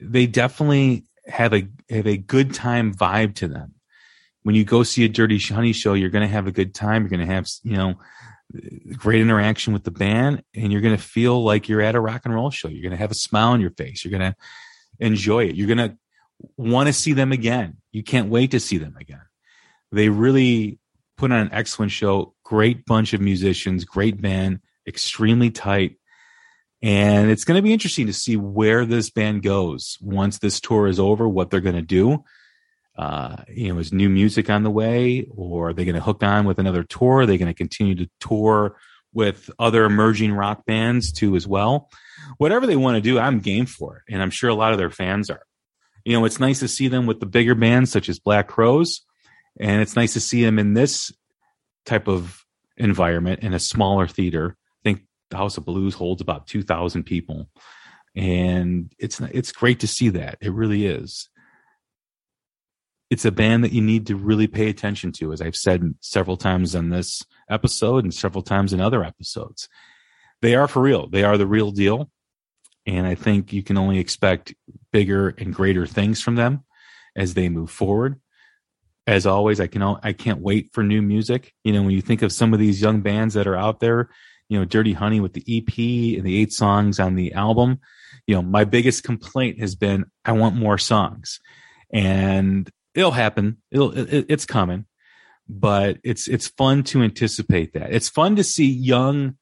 they 0.00 0.26
definitely 0.26 1.04
have 1.26 1.52
a 1.52 1.68
have 1.90 2.06
a 2.06 2.16
good 2.16 2.54
time 2.54 2.94
vibe 2.94 3.34
to 3.36 3.48
them. 3.48 3.74
When 4.42 4.54
you 4.54 4.64
go 4.64 4.82
see 4.82 5.04
a 5.04 5.08
dirty 5.08 5.38
honey 5.38 5.72
show 5.72 5.94
you're 5.94 6.10
going 6.10 6.26
to 6.26 6.32
have 6.32 6.46
a 6.46 6.52
good 6.52 6.74
time. 6.74 7.02
You're 7.02 7.10
going 7.10 7.26
to 7.26 7.34
have 7.34 7.46
you 7.62 7.76
know 7.76 7.94
great 8.96 9.20
interaction 9.20 9.72
with 9.72 9.84
the 9.84 9.90
band 9.90 10.42
and 10.54 10.72
you're 10.72 10.80
going 10.80 10.96
to 10.96 11.02
feel 11.02 11.42
like 11.44 11.68
you're 11.68 11.82
at 11.82 11.94
a 11.94 12.00
rock 12.00 12.22
and 12.24 12.34
roll 12.34 12.50
show. 12.50 12.68
You're 12.68 12.82
going 12.82 12.92
to 12.92 12.96
have 12.96 13.10
a 13.10 13.14
smile 13.14 13.48
on 13.48 13.60
your 13.60 13.72
face. 13.72 14.04
You're 14.04 14.18
going 14.18 14.32
to 14.32 14.36
enjoy 15.00 15.44
it. 15.44 15.54
You're 15.54 15.66
going 15.66 15.90
to 15.90 15.96
want 16.56 16.86
to 16.86 16.92
see 16.92 17.12
them 17.12 17.32
again. 17.32 17.76
You 17.92 18.02
can't 18.02 18.30
wait 18.30 18.52
to 18.52 18.60
see 18.60 18.78
them 18.78 18.96
again. 18.98 19.20
They 19.92 20.08
really 20.08 20.78
put 21.16 21.32
on 21.32 21.38
an 21.38 21.50
excellent 21.52 21.92
show. 21.92 22.34
Great 22.44 22.86
bunch 22.86 23.12
of 23.12 23.20
musicians 23.20 23.84
great 23.84 24.20
band 24.20 24.60
extremely 24.86 25.50
tight 25.50 25.96
and 26.82 27.30
it's 27.30 27.44
going 27.44 27.56
to 27.56 27.62
be 27.62 27.72
interesting 27.72 28.06
to 28.06 28.12
see 28.12 28.36
where 28.36 28.84
this 28.84 29.10
band 29.10 29.42
goes 29.42 29.98
once 30.00 30.38
this 30.38 30.60
tour 30.60 30.86
is 30.86 31.00
over 31.00 31.28
what 31.28 31.50
they're 31.50 31.60
going 31.60 31.74
to 31.74 31.82
do 31.82 32.22
uh, 32.98 33.36
you 33.48 33.72
know, 33.72 33.78
is 33.78 33.92
new 33.92 34.08
music 34.08 34.50
on 34.50 34.64
the 34.64 34.70
way, 34.70 35.24
or 35.30 35.68
are 35.68 35.72
they 35.72 35.84
going 35.84 35.94
to 35.94 36.00
hook 36.00 36.22
on 36.24 36.44
with 36.44 36.58
another 36.58 36.82
tour? 36.82 37.20
Are 37.20 37.26
they 37.26 37.38
going 37.38 37.50
to 37.50 37.54
continue 37.54 37.94
to 37.94 38.10
tour 38.18 38.76
with 39.14 39.48
other 39.56 39.84
emerging 39.84 40.32
rock 40.32 40.66
bands 40.66 41.12
too, 41.12 41.36
as 41.36 41.46
well? 41.46 41.90
Whatever 42.38 42.66
they 42.66 42.74
want 42.74 42.96
to 42.96 43.00
do, 43.00 43.16
I'm 43.16 43.38
game 43.38 43.66
for 43.66 43.98
it, 43.98 44.12
and 44.12 44.20
I'm 44.20 44.30
sure 44.30 44.50
a 44.50 44.54
lot 44.54 44.72
of 44.72 44.78
their 44.78 44.90
fans 44.90 45.30
are. 45.30 45.42
You 46.04 46.18
know, 46.18 46.24
it's 46.24 46.40
nice 46.40 46.58
to 46.58 46.68
see 46.68 46.88
them 46.88 47.06
with 47.06 47.20
the 47.20 47.26
bigger 47.26 47.54
bands 47.54 47.92
such 47.92 48.08
as 48.08 48.18
Black 48.18 48.48
Crowes, 48.48 49.02
and 49.60 49.80
it's 49.80 49.94
nice 49.94 50.14
to 50.14 50.20
see 50.20 50.42
them 50.42 50.58
in 50.58 50.74
this 50.74 51.12
type 51.86 52.08
of 52.08 52.44
environment 52.76 53.44
in 53.44 53.54
a 53.54 53.60
smaller 53.60 54.08
theater. 54.08 54.56
The 55.30 55.36
House 55.36 55.56
of 55.56 55.64
Blues 55.64 55.94
holds 55.94 56.22
about 56.22 56.46
two 56.46 56.62
thousand 56.62 57.04
people, 57.04 57.48
and 58.16 58.92
it's 58.98 59.20
it's 59.20 59.52
great 59.52 59.80
to 59.80 59.86
see 59.86 60.10
that. 60.10 60.38
It 60.40 60.52
really 60.52 60.86
is 60.86 61.28
it's 63.10 63.24
a 63.24 63.32
band 63.32 63.64
that 63.64 63.72
you 63.72 63.80
need 63.80 64.06
to 64.08 64.16
really 64.16 64.46
pay 64.46 64.68
attention 64.68 65.12
to, 65.12 65.32
as 65.32 65.40
I've 65.40 65.56
said 65.56 65.94
several 66.00 66.36
times 66.36 66.74
on 66.74 66.90
this 66.90 67.22
episode 67.48 68.04
and 68.04 68.12
several 68.12 68.42
times 68.42 68.72
in 68.72 68.80
other 68.80 69.02
episodes. 69.02 69.68
They 70.42 70.54
are 70.54 70.68
for 70.68 70.82
real. 70.82 71.08
They 71.08 71.24
are 71.24 71.38
the 71.38 71.46
real 71.46 71.70
deal. 71.70 72.10
And 72.86 73.06
I 73.06 73.14
think 73.14 73.52
you 73.52 73.62
can 73.62 73.78
only 73.78 73.98
expect 73.98 74.54
bigger 74.92 75.34
and 75.38 75.54
greater 75.54 75.86
things 75.86 76.20
from 76.22 76.36
them 76.36 76.64
as 77.16 77.34
they 77.34 77.48
move 77.48 77.70
forward. 77.70 78.20
As 79.06 79.26
always, 79.26 79.58
I 79.58 79.66
can 79.68 79.82
I 79.82 80.12
can't 80.12 80.40
wait 80.40 80.70
for 80.72 80.82
new 80.82 81.00
music. 81.00 81.54
You 81.64 81.72
know, 81.72 81.82
when 81.82 81.92
you 81.92 82.02
think 82.02 82.20
of 82.20 82.30
some 82.30 82.52
of 82.52 82.60
these 82.60 82.80
young 82.80 83.00
bands 83.00 83.34
that 83.34 83.46
are 83.46 83.56
out 83.56 83.80
there, 83.80 84.10
you 84.48 84.58
know, 84.58 84.64
Dirty 84.64 84.92
Honey 84.92 85.20
with 85.20 85.34
the 85.34 85.44
EP 85.46 86.18
and 86.18 86.26
the 86.26 86.40
eight 86.40 86.52
songs 86.52 86.98
on 86.98 87.14
the 87.14 87.32
album, 87.34 87.80
you 88.26 88.34
know, 88.34 88.42
my 88.42 88.64
biggest 88.64 89.04
complaint 89.04 89.60
has 89.60 89.74
been 89.74 90.06
I 90.24 90.32
want 90.32 90.56
more 90.56 90.78
songs. 90.78 91.40
And 91.90 92.70
it'll 92.94 93.10
happen. 93.10 93.58
It'll 93.70 93.96
it, 93.96 94.26
it's 94.28 94.46
coming, 94.46 94.86
but 95.48 95.98
it's 96.02 96.28
it's 96.28 96.48
fun 96.48 96.82
to 96.84 97.02
anticipate 97.02 97.74
that. 97.74 97.92
It's 97.92 98.08
fun 98.08 98.36
to 98.36 98.44
see 98.44 98.66
young 98.66 99.36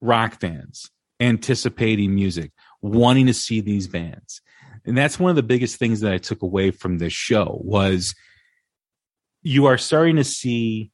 rock 0.00 0.40
fans 0.40 0.90
anticipating 1.20 2.14
music, 2.14 2.52
wanting 2.80 3.26
to 3.26 3.34
see 3.34 3.60
these 3.60 3.86
bands. 3.86 4.40
And 4.86 4.96
that's 4.96 5.18
one 5.18 5.30
of 5.30 5.36
the 5.36 5.42
biggest 5.42 5.76
things 5.76 6.00
that 6.00 6.12
I 6.12 6.18
took 6.18 6.42
away 6.42 6.70
from 6.70 6.98
this 6.98 7.12
show 7.12 7.60
was 7.62 8.14
you 9.42 9.66
are 9.66 9.76
starting 9.76 10.16
to 10.16 10.24
see 10.24 10.90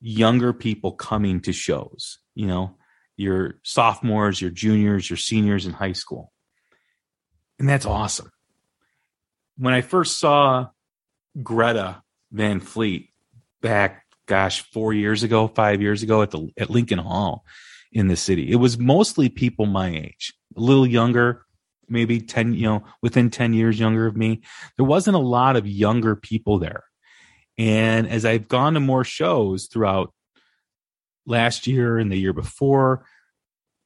younger 0.00 0.52
people 0.52 0.92
coming 0.92 1.40
to 1.42 1.52
shows, 1.52 2.18
you 2.34 2.46
know, 2.46 2.76
your 3.16 3.54
sophomores, 3.62 4.40
your 4.40 4.50
juniors, 4.50 5.08
your 5.08 5.16
seniors 5.16 5.66
in 5.66 5.72
high 5.72 5.92
school. 5.92 6.32
And 7.58 7.68
that's 7.68 7.86
awesome. 7.86 8.30
When 9.56 9.72
I 9.72 9.80
first 9.80 10.20
saw 10.20 10.68
Greta 11.42 12.02
Van 12.30 12.60
Fleet 12.60 13.10
back, 13.62 14.04
gosh, 14.26 14.62
four 14.72 14.92
years 14.92 15.22
ago, 15.22 15.48
five 15.48 15.80
years 15.80 16.02
ago 16.02 16.22
at 16.22 16.30
the 16.30 16.48
at 16.58 16.70
Lincoln 16.70 16.98
Hall 16.98 17.44
in 17.92 18.08
the 18.08 18.16
city. 18.16 18.50
It 18.50 18.56
was 18.56 18.78
mostly 18.78 19.28
people 19.28 19.66
my 19.66 19.88
age, 19.88 20.34
a 20.56 20.60
little 20.60 20.86
younger, 20.86 21.46
maybe 21.88 22.20
10, 22.20 22.54
you 22.54 22.66
know, 22.66 22.84
within 23.02 23.30
10 23.30 23.54
years 23.54 23.78
younger 23.78 24.06
of 24.06 24.16
me. 24.16 24.42
There 24.76 24.84
wasn't 24.84 25.16
a 25.16 25.20
lot 25.20 25.56
of 25.56 25.66
younger 25.66 26.16
people 26.16 26.58
there. 26.58 26.84
And 27.58 28.08
as 28.08 28.24
I've 28.24 28.48
gone 28.48 28.74
to 28.74 28.80
more 28.80 29.04
shows 29.04 29.66
throughout 29.66 30.12
last 31.26 31.66
year 31.66 31.98
and 31.98 32.10
the 32.10 32.16
year 32.16 32.32
before, 32.32 33.04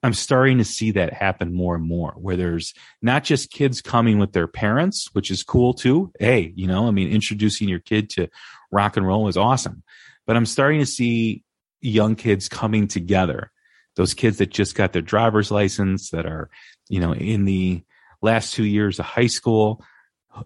I'm 0.02 0.14
starting 0.14 0.58
to 0.58 0.64
see 0.64 0.92
that 0.92 1.12
happen 1.12 1.52
more 1.52 1.74
and 1.74 1.86
more 1.86 2.12
where 2.12 2.36
there's 2.36 2.72
not 3.02 3.22
just 3.22 3.50
kids 3.50 3.82
coming 3.82 4.18
with 4.18 4.32
their 4.32 4.46
parents, 4.46 5.10
which 5.12 5.30
is 5.30 5.42
cool 5.42 5.74
too. 5.74 6.10
Hey, 6.18 6.52
you 6.56 6.66
know, 6.66 6.88
I 6.88 6.90
mean, 6.90 7.10
introducing 7.10 7.68
your 7.68 7.80
kid 7.80 8.08
to 8.10 8.28
rock 8.72 8.96
and 8.96 9.06
roll 9.06 9.28
is 9.28 9.36
awesome. 9.36 9.82
But 10.26 10.36
I'm 10.36 10.46
starting 10.46 10.80
to 10.80 10.86
see 10.86 11.42
young 11.80 12.16
kids 12.16 12.48
coming 12.48 12.88
together. 12.88 13.50
Those 13.96 14.14
kids 14.14 14.38
that 14.38 14.50
just 14.50 14.74
got 14.74 14.92
their 14.92 15.02
driver's 15.02 15.50
license 15.50 16.10
that 16.10 16.24
are, 16.24 16.48
you 16.88 17.00
know, 17.00 17.14
in 17.14 17.44
the 17.44 17.82
last 18.22 18.54
two 18.54 18.64
years 18.64 18.98
of 18.98 19.04
high 19.04 19.26
school, 19.26 19.84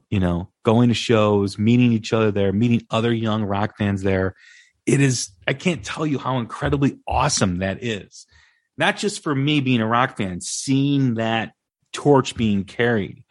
you 0.09 0.19
know, 0.19 0.51
going 0.65 0.89
to 0.89 0.95
shows, 0.95 1.59
meeting 1.59 1.93
each 1.93 2.13
other 2.13 2.31
there, 2.33 2.53
meeting 2.53 2.87
other 2.91 3.13
young 3.13 3.45
rock 3.45 3.77
fans 3.77 4.03
there. 4.03 4.35
It 4.87 5.01
is, 5.01 5.31
I 5.47 5.55
can't 5.55 5.85
tell 5.85 6.07
you 6.07 6.19
how 6.19 6.39
incredibly 6.39 6.99
awesome 7.07 7.59
that 7.59 7.83
is 7.83 8.27
not 8.77 8.97
just 8.97 9.23
for 9.23 9.35
me 9.35 9.61
being 9.61 9.81
a 9.81 9.87
rock 9.87 10.17
fan, 10.17 10.41
seeing 10.41 11.15
that 11.15 11.53
torch 11.93 12.35
being 12.35 12.65
carried, 12.65 13.25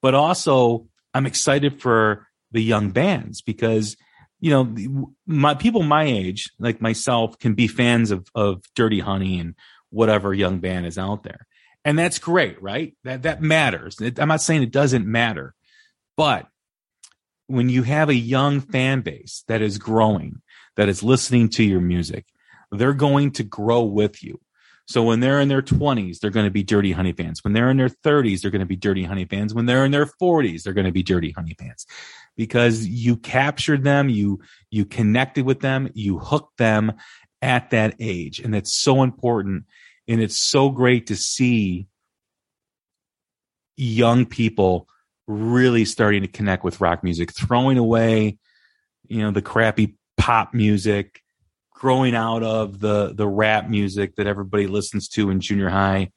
but 0.00 0.14
also 0.14 0.86
I'm 1.12 1.26
excited 1.26 1.80
for 1.80 2.26
the 2.52 2.62
young 2.62 2.90
bands 2.90 3.42
because 3.42 3.96
you 4.40 4.50
know 4.50 5.12
my 5.26 5.54
people 5.54 5.82
my 5.82 6.04
age 6.04 6.50
like 6.58 6.80
myself 6.80 7.38
can 7.38 7.54
be 7.54 7.66
fans 7.66 8.10
of 8.10 8.28
of 8.34 8.62
Dirty 8.74 9.00
Honey 9.00 9.40
and 9.40 9.54
whatever 9.90 10.32
young 10.32 10.58
band 10.58 10.86
is 10.86 10.98
out 10.98 11.22
there. 11.22 11.46
And 11.84 11.98
that's 11.98 12.18
great, 12.18 12.62
right? 12.62 12.96
That 13.04 13.22
that 13.22 13.42
matters. 13.42 13.98
I'm 14.00 14.28
not 14.28 14.40
saying 14.40 14.62
it 14.62 14.72
doesn't 14.72 15.06
matter. 15.06 15.54
But 16.16 16.46
when 17.46 17.68
you 17.68 17.82
have 17.82 18.08
a 18.08 18.14
young 18.14 18.60
fan 18.60 19.00
base 19.02 19.44
that 19.48 19.60
is 19.60 19.78
growing, 19.78 20.40
that 20.76 20.88
is 20.88 21.02
listening 21.02 21.48
to 21.50 21.64
your 21.64 21.80
music, 21.80 22.26
they're 22.70 22.94
going 22.94 23.32
to 23.32 23.44
grow 23.44 23.82
with 23.82 24.22
you. 24.22 24.40
So 24.86 25.02
when 25.02 25.20
they're 25.20 25.40
in 25.40 25.48
their 25.48 25.62
20s, 25.62 26.18
they're 26.18 26.30
going 26.30 26.44
to 26.44 26.50
be 26.50 26.62
Dirty 26.62 26.92
Honey 26.92 27.12
fans. 27.12 27.42
When 27.42 27.54
they're 27.54 27.70
in 27.70 27.78
their 27.78 27.88
30s, 27.88 28.42
they're 28.42 28.50
going 28.50 28.60
to 28.60 28.66
be 28.66 28.76
Dirty 28.76 29.04
Honey 29.04 29.24
fans. 29.24 29.54
When 29.54 29.64
they're 29.64 29.84
in 29.84 29.92
their 29.92 30.06
40s, 30.06 30.62
they're 30.62 30.74
going 30.74 30.86
to 30.86 30.92
be 30.92 31.02
Dirty 31.02 31.30
Honey 31.30 31.56
fans 31.58 31.86
because 32.36 32.86
you 32.86 33.16
captured 33.16 33.82
them, 33.84 34.08
you 34.08 34.40
you 34.70 34.84
connected 34.84 35.46
with 35.46 35.60
them, 35.60 35.90
you 35.94 36.18
hooked 36.18 36.58
them 36.58 36.92
at 37.40 37.70
that 37.70 37.94
age, 37.98 38.40
and 38.40 38.54
it's 38.54 38.74
so 38.74 39.02
important. 39.02 39.64
And 40.06 40.20
it's 40.20 40.36
so 40.36 40.68
great 40.68 41.06
to 41.06 41.16
see 41.16 41.86
young 43.76 44.26
people 44.26 44.86
really 45.26 45.86
starting 45.86 46.22
to 46.22 46.28
connect 46.28 46.62
with 46.62 46.82
rock 46.82 47.02
music, 47.02 47.32
throwing 47.32 47.78
away, 47.78 48.36
you 49.08 49.22
know, 49.22 49.30
the 49.30 49.40
crappy 49.40 49.96
pop 50.24 50.54
music 50.54 51.20
growing 51.70 52.14
out 52.14 52.42
of 52.42 52.80
the 52.80 53.12
the 53.14 53.28
rap 53.28 53.68
music 53.68 54.16
that 54.16 54.26
everybody 54.26 54.66
listens 54.66 55.06
to 55.06 55.28
in 55.28 55.38
junior 55.38 55.68
high. 55.68 56.10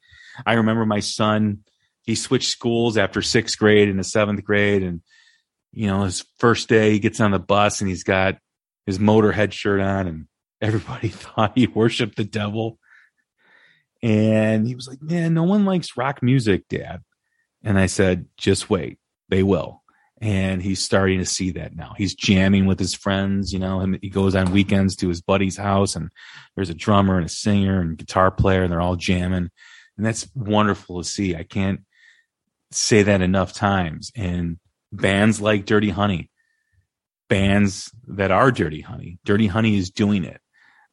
I 0.46 0.54
remember 0.54 0.86
my 0.86 1.00
son, 1.00 1.58
he 2.04 2.14
switched 2.14 2.48
schools 2.48 2.96
after 2.96 3.20
sixth 3.20 3.58
grade 3.58 3.86
into 3.86 4.02
seventh 4.02 4.42
grade. 4.44 4.82
And, 4.82 5.02
you 5.72 5.88
know, 5.88 6.04
his 6.04 6.24
first 6.38 6.70
day 6.70 6.92
he 6.92 7.00
gets 7.00 7.20
on 7.20 7.32
the 7.32 7.38
bus 7.38 7.82
and 7.82 7.90
he's 7.90 8.02
got 8.02 8.38
his 8.86 8.98
motorhead 8.98 9.52
shirt 9.52 9.78
on 9.78 10.06
and 10.06 10.26
everybody 10.62 11.08
thought 11.08 11.52
he 11.54 11.66
worshiped 11.66 12.16
the 12.16 12.24
devil. 12.24 12.78
And 14.02 14.66
he 14.66 14.74
was 14.74 14.88
like, 14.88 15.02
man, 15.02 15.34
no 15.34 15.42
one 15.42 15.66
likes 15.66 15.98
rock 15.98 16.22
music, 16.22 16.66
dad. 16.68 17.02
And 17.62 17.78
I 17.78 17.86
said, 17.86 18.24
just 18.38 18.70
wait, 18.70 18.98
they 19.28 19.42
will 19.42 19.82
and 20.20 20.62
he's 20.62 20.82
starting 20.82 21.18
to 21.18 21.26
see 21.26 21.52
that 21.52 21.76
now. 21.76 21.94
He's 21.96 22.14
jamming 22.14 22.66
with 22.66 22.78
his 22.78 22.94
friends, 22.94 23.52
you 23.52 23.58
know, 23.58 23.80
and 23.80 23.98
he 24.02 24.08
goes 24.08 24.34
on 24.34 24.52
weekends 24.52 24.96
to 24.96 25.08
his 25.08 25.20
buddy's 25.20 25.56
house 25.56 25.94
and 25.94 26.10
there's 26.56 26.70
a 26.70 26.74
drummer 26.74 27.16
and 27.16 27.26
a 27.26 27.28
singer 27.28 27.80
and 27.80 27.96
guitar 27.96 28.30
player 28.30 28.62
and 28.62 28.72
they're 28.72 28.80
all 28.80 28.96
jamming. 28.96 29.50
And 29.96 30.06
that's 30.06 30.28
wonderful 30.34 31.02
to 31.02 31.08
see. 31.08 31.36
I 31.36 31.44
can't 31.44 31.80
say 32.70 33.02
that 33.04 33.22
enough 33.22 33.52
times. 33.52 34.10
And 34.16 34.58
bands 34.92 35.40
like 35.40 35.66
Dirty 35.66 35.90
Honey, 35.90 36.30
bands 37.28 37.92
that 38.06 38.30
are 38.30 38.50
Dirty 38.50 38.80
Honey, 38.80 39.18
Dirty 39.24 39.46
Honey 39.46 39.76
is 39.76 39.90
doing 39.90 40.24
it. 40.24 40.40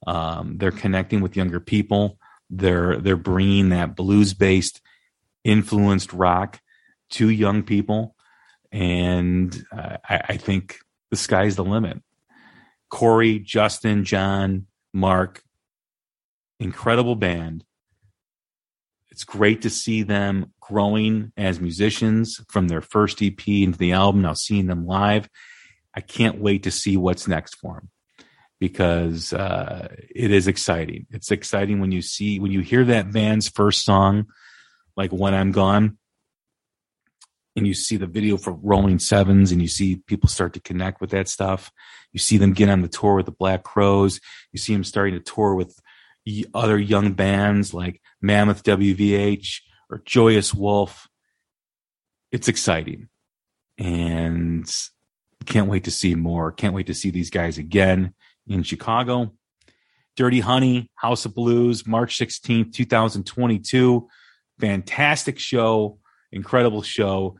Um, 0.06 0.58
they're 0.58 0.72
connecting 0.72 1.22
with 1.22 1.36
younger 1.36 1.60
people. 1.60 2.20
They're 2.50 2.98
they're 2.98 3.16
bringing 3.16 3.70
that 3.70 3.96
blues 3.96 4.36
based 4.36 4.82
influenced 5.44 6.14
rock 6.14 6.60
to 7.12 7.30
young 7.30 7.64
people, 7.64 8.15
and 8.76 9.66
uh, 9.72 9.98
I, 10.08 10.22
I 10.30 10.38
think 10.38 10.80
the 11.10 11.16
sky's 11.16 11.56
the 11.56 11.64
limit. 11.64 12.02
Corey, 12.90 13.40
Justin, 13.40 14.04
John, 14.04 14.68
Mark, 14.94 15.42
incredible 16.60 17.16
band. 17.16 17.64
It's 19.12 19.24
great 19.24 19.62
to 19.62 19.70
see 19.70 20.04
them 20.04 20.52
growing 20.60 21.32
as 21.38 21.62
musicians 21.62 22.42
from 22.50 22.68
their 22.68 22.82
first 22.82 23.22
EP 23.22 23.48
into 23.48 23.78
the 23.78 23.94
album. 23.94 24.24
Now 24.24 24.34
seeing 24.34 24.66
them 24.66 24.86
live, 24.86 25.30
I 25.94 26.02
can't 26.02 26.42
wait 26.42 26.64
to 26.64 26.72
see 26.72 26.98
what's 26.98 27.30
next 27.30 27.56
for 27.56 27.76
them 27.76 27.90
because 28.60 29.32
uh, 29.32 29.88
it 30.14 30.32
is 30.32 30.50
exciting. 30.50 31.08
It's 31.12 31.32
exciting 31.32 31.80
when 31.80 31.94
you 31.94 32.02
see 32.02 32.42
when 32.42 32.52
you 32.52 32.60
hear 32.60 32.84
that 32.84 33.14
band's 33.14 33.48
first 33.48 33.86
song, 33.86 34.26
like 34.98 35.14
"When 35.14 35.34
I'm 35.34 35.54
Gone," 35.54 35.98
and 37.56 37.66
you 37.66 37.74
see 37.74 37.98
the 37.98 38.08
video 38.08 38.38
for 38.38 38.54
Rolling 38.54 39.00
Sevens, 39.00 39.52
and 39.52 39.62
you 39.62 39.68
see 39.68 39.98
people 40.08 40.30
start 40.30 40.54
to 40.54 40.60
connect 40.60 41.02
with 41.02 41.12
that 41.12 41.30
stuff. 41.30 41.72
You 42.12 42.20
see 42.20 42.38
them 42.38 42.54
get 42.54 42.70
on 42.70 42.82
the 42.82 42.88
tour 42.88 43.16
with 43.16 43.26
the 43.26 43.32
Black 43.32 43.64
Crowes. 43.64 44.20
You 44.52 44.60
see 44.60 44.74
them 44.74 44.84
starting 44.84 45.14
to 45.14 45.20
tour 45.20 45.56
with 45.56 45.80
other 46.54 46.78
young 46.78 47.14
bands 47.14 47.74
like 47.74 48.02
Mammoth 48.22 48.64
WVH 48.64 49.62
or 49.90 50.02
Joyous 50.06 50.54
Wolf. 50.54 51.08
It's 52.32 52.48
exciting. 52.48 53.10
And 53.78 54.70
can't 55.46 55.70
wait 55.70 55.84
to 55.84 55.92
see 55.92 56.16
more. 56.16 56.52
Can't 56.52 56.74
wait 56.74 56.88
to 56.88 56.94
see 56.94 57.12
these 57.12 57.30
guys 57.30 57.58
again 57.58 58.14
in 58.48 58.64
Chicago. 58.64 59.34
Dirty 60.16 60.40
Honey, 60.40 60.90
House 60.96 61.26
of 61.26 61.36
Blues, 61.36 61.86
March 61.86 62.18
16th, 62.18 62.74
2022. 62.74 64.08
Fantastic 64.60 65.38
show, 65.38 66.00
incredible 66.32 66.82
show. 66.82 67.38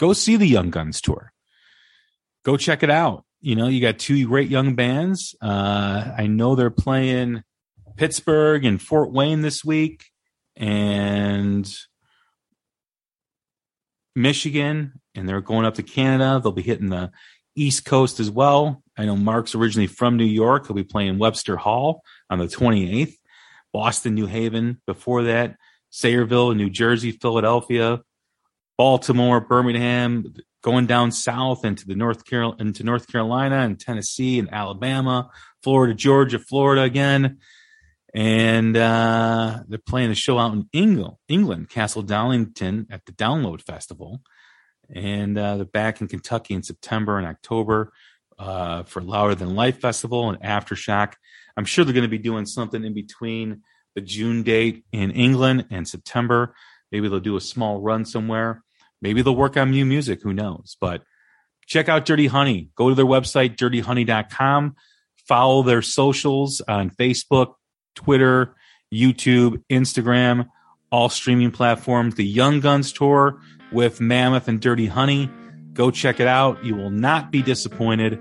Go 0.00 0.14
see 0.14 0.36
the 0.36 0.46
Young 0.46 0.70
Guns 0.70 1.02
tour. 1.02 1.30
Go 2.42 2.56
check 2.56 2.82
it 2.82 2.88
out. 2.88 3.26
You 3.42 3.54
know, 3.54 3.68
you 3.68 3.82
got 3.82 3.98
two 3.98 4.26
great 4.26 4.48
young 4.48 4.74
bands. 4.74 5.34
Uh, 5.42 6.14
I 6.16 6.26
know 6.26 6.54
they're 6.54 6.70
playing 6.70 7.42
Pittsburgh 7.98 8.64
and 8.64 8.80
Fort 8.80 9.12
Wayne 9.12 9.42
this 9.42 9.62
week 9.62 10.06
and 10.56 11.70
Michigan, 14.16 15.02
and 15.14 15.28
they're 15.28 15.42
going 15.42 15.66
up 15.66 15.74
to 15.74 15.82
Canada. 15.82 16.40
They'll 16.42 16.52
be 16.52 16.62
hitting 16.62 16.88
the 16.88 17.10
East 17.54 17.84
Coast 17.84 18.20
as 18.20 18.30
well. 18.30 18.82
I 18.96 19.04
know 19.04 19.16
Mark's 19.16 19.54
originally 19.54 19.86
from 19.86 20.16
New 20.16 20.24
York. 20.24 20.66
He'll 20.66 20.76
be 20.76 20.82
playing 20.82 21.18
Webster 21.18 21.58
Hall 21.58 22.00
on 22.30 22.38
the 22.38 22.46
28th, 22.46 23.16
Boston, 23.70 24.14
New 24.14 24.26
Haven. 24.26 24.80
Before 24.86 25.24
that, 25.24 25.56
Sayreville, 25.92 26.56
New 26.56 26.70
Jersey, 26.70 27.12
Philadelphia, 27.12 28.00
Baltimore, 28.80 29.42
Birmingham, 29.42 30.32
going 30.62 30.86
down 30.86 31.12
south 31.12 31.66
into 31.66 31.86
the 31.86 31.94
North 31.94 32.24
Carol 32.24 32.54
into 32.54 32.82
North 32.82 33.06
Carolina 33.12 33.58
and 33.58 33.78
Tennessee 33.78 34.38
and 34.38 34.48
Alabama, 34.50 35.28
Florida, 35.62 35.92
Georgia, 35.92 36.38
Florida 36.38 36.82
again 36.82 37.38
and 38.14 38.76
uh, 38.76 39.60
they're 39.68 39.78
playing 39.78 40.10
a 40.10 40.14
show 40.14 40.38
out 40.38 40.52
in 40.52 40.68
England, 40.72 41.16
England, 41.28 41.68
Castle 41.68 42.02
Donington 42.02 42.86
at 42.90 43.04
the 43.06 43.12
Download 43.12 43.62
Festival, 43.62 44.20
and 44.92 45.38
uh, 45.38 45.56
they're 45.56 45.64
back 45.64 46.00
in 46.00 46.08
Kentucky 46.08 46.54
in 46.54 46.62
September 46.62 47.18
and 47.18 47.26
October 47.26 47.92
uh, 48.38 48.82
for 48.84 49.00
Louder 49.00 49.34
Than 49.34 49.54
Life 49.54 49.80
Festival 49.80 50.30
and 50.30 50.42
Aftershock. 50.42 51.14
I'm 51.56 51.64
sure 51.64 51.84
they're 51.84 51.94
going 51.94 52.02
to 52.02 52.08
be 52.08 52.18
doing 52.18 52.46
something 52.46 52.84
in 52.84 52.94
between 52.94 53.62
the 53.94 54.00
June 54.00 54.42
date 54.42 54.84
in 54.92 55.10
England 55.12 55.66
and 55.70 55.86
September. 55.86 56.54
Maybe 56.90 57.08
they'll 57.08 57.20
do 57.20 57.36
a 57.36 57.40
small 57.40 57.80
run 57.80 58.04
somewhere. 58.04 58.64
Maybe 59.02 59.22
they'll 59.22 59.36
work 59.36 59.56
on 59.56 59.70
new 59.70 59.84
music. 59.84 60.22
Who 60.22 60.32
knows? 60.32 60.76
But 60.80 61.02
check 61.66 61.88
out 61.88 62.04
Dirty 62.04 62.26
Honey. 62.26 62.70
Go 62.74 62.88
to 62.88 62.94
their 62.94 63.06
website, 63.06 63.56
dirtyhoney.com. 63.56 64.76
Follow 65.26 65.62
their 65.62 65.82
socials 65.82 66.60
on 66.62 66.90
Facebook, 66.90 67.54
Twitter, 67.94 68.54
YouTube, 68.92 69.62
Instagram, 69.70 70.48
all 70.90 71.08
streaming 71.08 71.50
platforms. 71.50 72.16
The 72.16 72.24
Young 72.24 72.60
Guns 72.60 72.92
Tour 72.92 73.40
with 73.72 74.00
Mammoth 74.00 74.48
and 74.48 74.60
Dirty 74.60 74.86
Honey. 74.86 75.30
Go 75.72 75.90
check 75.90 76.20
it 76.20 76.26
out. 76.26 76.64
You 76.64 76.74
will 76.74 76.90
not 76.90 77.30
be 77.30 77.42
disappointed. 77.42 78.20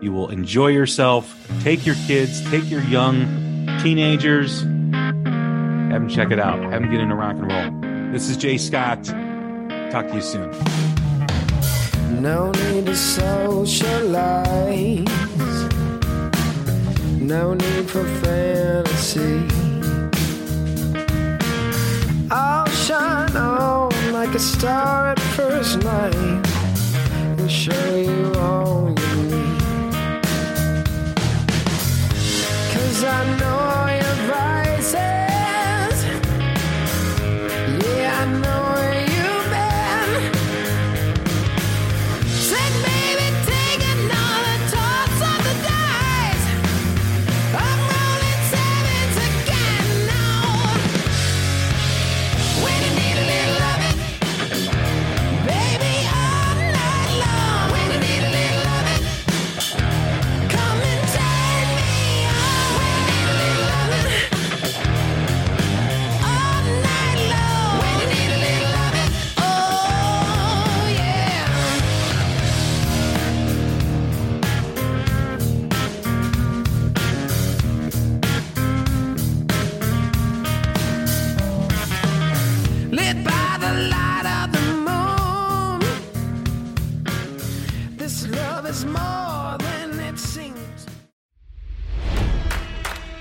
You 0.00 0.12
will 0.12 0.28
enjoy 0.28 0.68
yourself. 0.68 1.34
Take 1.62 1.84
your 1.84 1.96
kids, 2.06 2.48
take 2.50 2.70
your 2.70 2.82
young 2.82 3.78
teenagers, 3.82 4.62
have 4.62 6.02
them 6.02 6.08
check 6.08 6.30
it 6.30 6.38
out. 6.38 6.60
Have 6.60 6.82
them 6.82 6.90
get 6.90 7.00
into 7.00 7.14
rock 7.14 7.36
and 7.36 7.50
roll. 7.50 8.12
This 8.12 8.28
is 8.28 8.36
Jay 8.36 8.58
Scott. 8.58 9.08
Talk 9.94 10.08
to 10.08 10.14
you 10.16 10.22
soon. 10.22 10.50
No 12.20 12.50
need 12.50 12.86
to 12.86 12.96
socialize. 12.96 14.48
No 17.20 17.54
need 17.54 17.88
for 17.88 18.02
fantasy. 18.18 19.46
I'll 22.28 22.66
shine 22.66 23.36
on 23.36 23.92
like 24.12 24.34
a 24.34 24.40
star 24.40 25.10
at 25.10 25.20
first 25.20 25.78
night 25.84 26.16
and 27.38 27.48
show 27.48 27.94
you 27.94 28.23